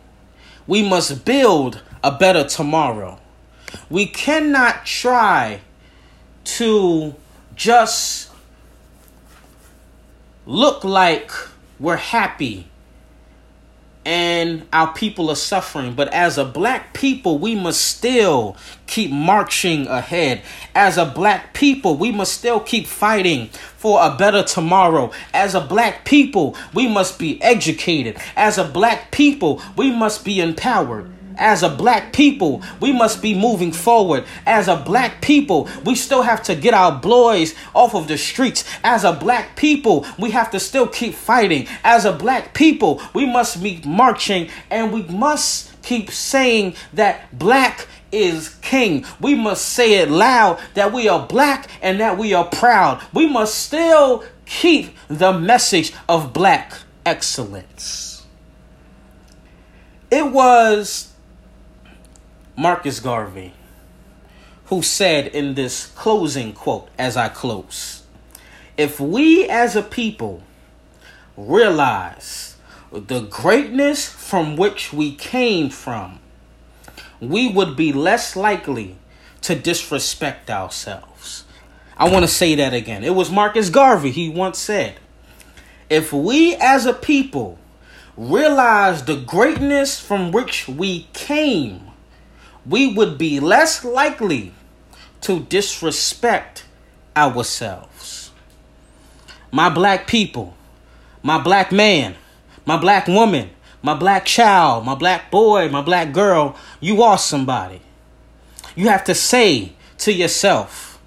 We 0.68 0.88
must 0.88 1.26
build 1.26 1.84
a 2.02 2.14
better 2.14 2.46
tomorrow. 2.46 3.20
We 3.90 4.06
cannot 4.06 4.86
try 4.86 5.60
to 6.46 7.14
just 7.56 8.32
look 10.46 10.86
like 10.86 11.30
we're 11.78 11.98
happy 11.98 12.70
and 14.08 14.66
our 14.72 14.94
people 14.94 15.30
are 15.30 15.36
suffering. 15.36 15.94
But 15.94 16.14
as 16.14 16.38
a 16.38 16.46
black 16.46 16.94
people, 16.94 17.40
we 17.40 17.56
must 17.56 17.82
still 17.82 18.56
keep 18.88 19.12
marching 19.12 19.86
ahead. 19.88 20.44
As 20.74 20.98
a 20.98 21.06
black 21.06 21.54
people, 21.54 21.98
we 21.98 22.14
must 22.14 22.32
still 22.32 22.62
keep 22.62 22.88
fighting 22.88 23.50
for 23.76 24.00
a 24.02 24.16
better 24.16 24.44
tomorrow. 24.44 25.12
As 25.34 25.56
a 25.56 25.60
black 25.60 26.06
people, 26.06 26.56
we 26.74 26.88
must 26.88 27.20
be 27.20 27.42
educated. 27.42 28.18
As 28.38 28.58
a 28.58 28.64
black 28.64 29.12
people, 29.12 29.62
we 29.76 29.92
must 29.92 30.24
be 30.24 30.40
empowered. 30.40 31.12
As 31.38 31.64
a 31.64 31.70
black 31.70 32.14
people, 32.14 32.62
we 32.80 32.92
must 32.92 33.22
be 33.22 33.34
moving 33.34 33.72
forward. 33.72 34.26
As 34.46 34.68
a 34.68 34.76
black 34.76 35.22
people, 35.22 35.70
we 35.86 35.96
still 35.96 36.24
have 36.24 36.44
to 36.44 36.56
get 36.56 36.74
our 36.74 37.00
boys 37.00 37.54
off 37.74 37.96
of 37.96 38.08
the 38.08 38.18
streets. 38.18 38.64
As 38.84 39.04
a 39.04 39.14
black 39.14 39.56
people, 39.56 40.06
we 40.18 40.32
have 40.32 40.52
to 40.52 40.60
still 40.60 40.88
keep 40.88 41.14
fighting. 41.14 41.68
As 41.84 42.06
a 42.06 42.14
black 42.14 42.54
people, 42.54 43.02
we 43.14 43.26
must 43.26 43.62
be 43.62 43.82
marching 43.86 44.50
and 44.70 44.92
we 44.92 45.04
must 45.04 45.82
keep 45.84 46.12
saying 46.12 46.76
that 46.94 47.38
black 47.38 47.88
is 48.12 48.56
king. 48.62 49.06
We 49.22 49.36
must 49.36 49.66
say 49.66 49.96
it 49.96 50.10
loud 50.10 50.60
that 50.74 50.94
we 50.94 51.08
are 51.08 51.26
black 51.26 51.70
and 51.82 52.00
that 52.00 52.18
we 52.18 52.34
are 52.34 52.46
proud. 52.46 53.02
We 53.14 53.28
must 53.28 53.56
still 53.56 54.24
keep 54.46 54.96
the 55.08 55.34
message 55.34 55.94
of 56.08 56.34
black 56.34 56.74
excellence. 57.06 58.26
It 60.10 60.32
was 60.32 61.14
Marcus 62.60 63.00
Garvey, 63.00 63.54
who 64.66 64.82
said 64.82 65.28
in 65.28 65.54
this 65.54 65.86
closing 65.86 66.54
quote 66.54 66.90
as 66.98 67.16
I 67.16 67.30
close 67.30 68.02
If 68.76 69.00
we 69.00 69.48
as 69.48 69.76
a 69.76 69.84
people 69.84 70.42
realize 71.38 72.58
the 72.92 73.20
greatness 73.20 74.10
from 74.10 74.56
which 74.56 74.92
we 74.92 75.14
came 75.14 75.70
from, 75.70 76.18
we 77.20 77.48
would 77.48 77.76
be 77.76 77.94
less 77.94 78.36
likely 78.36 78.96
to 79.42 79.54
disrespect 79.54 80.50
ourselves. 80.50 81.44
I 81.96 82.10
want 82.10 82.24
to 82.26 82.28
say 82.28 82.56
that 82.56 82.74
again. 82.74 83.04
It 83.04 83.14
was 83.14 83.30
Marcus 83.30 83.70
Garvey, 83.70 84.10
he 84.10 84.30
once 84.30 84.58
said, 84.58 84.96
If 85.92 86.12
we 86.12 86.56
as 86.56 86.88
a 86.88 86.94
people 86.94 87.60
realize 88.18 89.04
the 89.04 89.18
greatness 89.18 90.00
from 90.00 90.32
which 90.32 90.68
we 90.68 91.04
came, 91.14 91.92
we 92.68 92.94
would 92.94 93.18
be 93.18 93.40
less 93.40 93.84
likely 93.84 94.54
to 95.22 95.40
disrespect 95.42 96.66
ourselves. 97.16 98.32
My 99.52 99.70
black 99.70 100.08
people, 100.08 100.56
my 101.24 101.42
black 101.42 101.72
man, 101.72 102.16
my 102.66 102.78
black 102.78 103.08
woman, 103.08 103.50
my 103.82 103.94
black 103.94 104.26
child, 104.26 104.86
my 104.86 104.96
black 104.96 105.32
boy, 105.32 105.70
my 105.70 105.82
black 105.82 106.12
girl, 106.12 106.56
you 106.80 107.02
are 107.02 107.18
somebody. 107.18 107.82
You 108.76 108.90
have 108.90 109.06
to 109.06 109.16
say 109.16 109.74
to 110.00 110.12
yourself, 110.12 111.00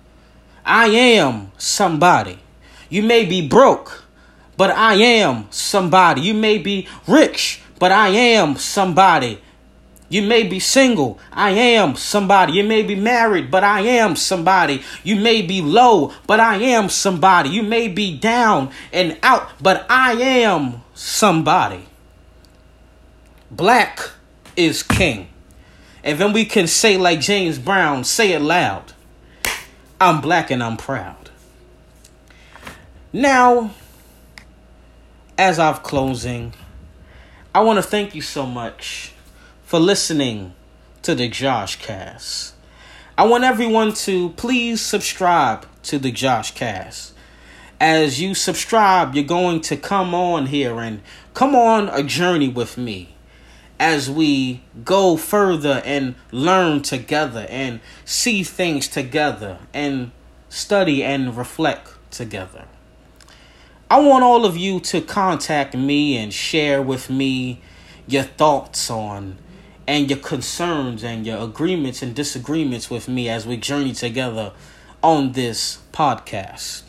I 0.64 0.86
am 0.86 1.52
somebody. 1.58 2.38
You 2.88 3.02
may 3.02 3.24
be 3.24 3.46
broke, 3.46 4.04
but 4.56 4.70
I 4.70 4.94
am 4.94 5.46
somebody. 5.50 6.22
You 6.22 6.34
may 6.34 6.58
be 6.58 6.88
rich, 7.06 7.60
but 7.78 7.92
I 7.92 8.08
am 8.08 8.56
somebody. 8.56 9.40
You 10.10 10.22
may 10.22 10.42
be 10.42 10.58
single. 10.58 11.20
I 11.32 11.50
am 11.52 11.94
somebody. 11.94 12.54
You 12.54 12.64
may 12.64 12.82
be 12.82 12.96
married, 12.96 13.48
but 13.48 13.62
I 13.62 13.82
am 13.82 14.16
somebody. 14.16 14.82
You 15.04 15.14
may 15.14 15.40
be 15.40 15.62
low, 15.62 16.12
but 16.26 16.40
I 16.40 16.56
am 16.56 16.88
somebody. 16.88 17.50
You 17.50 17.62
may 17.62 17.86
be 17.86 18.18
down 18.18 18.72
and 18.92 19.16
out, 19.22 19.50
but 19.62 19.86
I 19.88 20.14
am 20.14 20.82
somebody. 20.94 21.86
Black 23.52 24.10
is 24.56 24.82
king. 24.82 25.28
And 26.02 26.18
then 26.18 26.32
we 26.32 26.44
can 26.44 26.66
say, 26.66 26.96
like 26.96 27.20
James 27.20 27.58
Brown, 27.58 28.02
say 28.02 28.32
it 28.32 28.40
loud 28.40 28.92
I'm 30.00 30.20
black 30.20 30.50
and 30.50 30.62
I'm 30.62 30.78
proud. 30.78 31.30
Now, 33.12 33.70
as 35.36 35.58
I've 35.58 35.82
closing, 35.82 36.54
I 37.54 37.60
want 37.60 37.76
to 37.76 37.82
thank 37.82 38.14
you 38.14 38.22
so 38.22 38.46
much 38.46 39.12
for 39.70 39.78
listening 39.78 40.52
to 41.00 41.14
the 41.14 41.28
Josh 41.28 41.76
Cast. 41.76 42.54
I 43.16 43.24
want 43.24 43.44
everyone 43.44 43.92
to 43.92 44.30
please 44.30 44.80
subscribe 44.80 45.64
to 45.84 45.96
the 45.96 46.10
Josh 46.10 46.54
Cast. 46.56 47.14
As 47.80 48.20
you 48.20 48.34
subscribe, 48.34 49.14
you're 49.14 49.22
going 49.22 49.60
to 49.60 49.76
come 49.76 50.12
on 50.12 50.46
here 50.46 50.80
and 50.80 51.00
come 51.34 51.54
on 51.54 51.88
a 51.88 52.02
journey 52.02 52.48
with 52.48 52.76
me 52.76 53.14
as 53.78 54.10
we 54.10 54.64
go 54.84 55.16
further 55.16 55.80
and 55.84 56.16
learn 56.32 56.82
together 56.82 57.46
and 57.48 57.78
see 58.04 58.42
things 58.42 58.88
together 58.88 59.60
and 59.72 60.10
study 60.48 61.04
and 61.04 61.36
reflect 61.36 61.92
together. 62.10 62.64
I 63.88 64.00
want 64.00 64.24
all 64.24 64.44
of 64.44 64.56
you 64.56 64.80
to 64.80 65.00
contact 65.00 65.76
me 65.76 66.16
and 66.16 66.34
share 66.34 66.82
with 66.82 67.08
me 67.08 67.60
your 68.08 68.24
thoughts 68.24 68.90
on 68.90 69.38
and 69.90 70.08
your 70.08 70.20
concerns 70.20 71.02
and 71.02 71.26
your 71.26 71.38
agreements 71.42 72.00
and 72.00 72.14
disagreements 72.14 72.88
with 72.88 73.08
me 73.08 73.28
as 73.28 73.44
we 73.44 73.56
journey 73.56 73.92
together 73.92 74.52
on 75.02 75.32
this 75.32 75.78
podcast. 75.92 76.82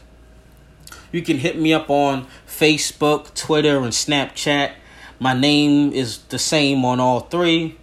You 1.11 1.23
can 1.23 1.39
hit 1.39 1.57
me 1.57 1.73
up 1.73 1.89
on 1.89 2.27
Facebook, 2.45 3.33
Twitter, 3.33 3.77
and 3.77 3.87
Snapchat. 3.87 4.73
My 5.17 5.33
name 5.33 5.91
is 5.93 6.19
the 6.29 6.37
same 6.37 6.85
on 6.85 6.99
all 6.99 7.21
three. 7.21 7.75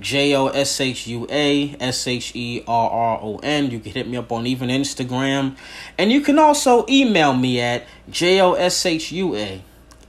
J 0.00 0.34
O 0.34 0.46
S 0.46 0.80
H 0.80 1.06
U 1.06 1.26
A 1.28 1.76
S 1.78 2.06
H 2.06 2.34
E 2.34 2.64
R 2.66 2.90
R 2.90 3.20
O 3.20 3.40
N. 3.42 3.70
You 3.70 3.78
can 3.78 3.92
hit 3.92 4.08
me 4.08 4.16
up 4.16 4.32
on 4.32 4.46
even 4.46 4.70
Instagram. 4.70 5.54
And 5.98 6.10
you 6.10 6.22
can 6.22 6.38
also 6.38 6.86
email 6.88 7.34
me 7.34 7.60
at 7.60 7.84
J 8.08 8.40
O 8.40 8.54
S 8.54 8.86
H 8.86 9.12
U 9.12 9.36
A 9.36 9.62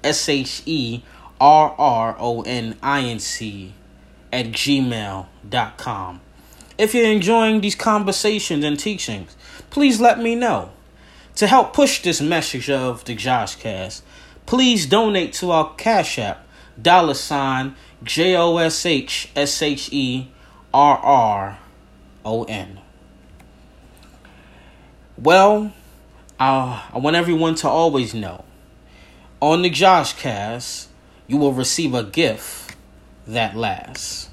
S 0.06 0.30
H 0.30 0.64
E 0.66 1.04
R 1.42 1.76
R 1.78 2.16
O 2.18 2.44
N 2.44 2.78
I 2.82 3.02
N 3.02 3.20
C 3.20 3.74
at 4.32 4.48
gmail.com. 4.48 6.22
If 6.78 6.94
you're 6.94 7.12
enjoying 7.12 7.62
these 7.62 7.76
conversations 7.76 8.64
and 8.64 8.80
teachings, 8.80 9.36
please 9.70 10.00
let 10.00 10.20
me 10.20 10.36
know. 10.36 10.72
To 11.36 11.48
help 11.48 11.74
push 11.74 12.02
this 12.02 12.22
message 12.22 12.70
of 12.70 13.06
the 13.06 13.16
Joshcast, 13.16 14.02
please 14.46 14.86
donate 14.86 15.34
to 15.34 15.52
our 15.52 15.74
Cash 15.76 16.20
App, 16.20 16.46
dollar 16.82 17.14
sign 17.14 17.76
J 18.04 18.36
O 18.36 18.58
S 18.58 18.86
H 18.86 19.30
S 19.36 19.62
H 19.62 19.90
E 19.92 20.30
R 20.74 20.98
R 20.98 21.60
O 22.26 22.44
N. 22.44 22.80
Well, 25.18 25.74
uh, 26.40 26.84
I 26.94 26.98
want 26.98 27.16
everyone 27.16 27.56
to 27.56 27.68
always 27.68 28.14
know 28.14 28.46
on 29.42 29.62
the 29.62 29.70
Joshcast, 29.70 30.88
you 31.28 31.38
will 31.38 31.54
receive 31.54 31.94
a 31.94 32.04
gift 32.04 32.69
that 33.34 33.56
lasts. 33.56 34.29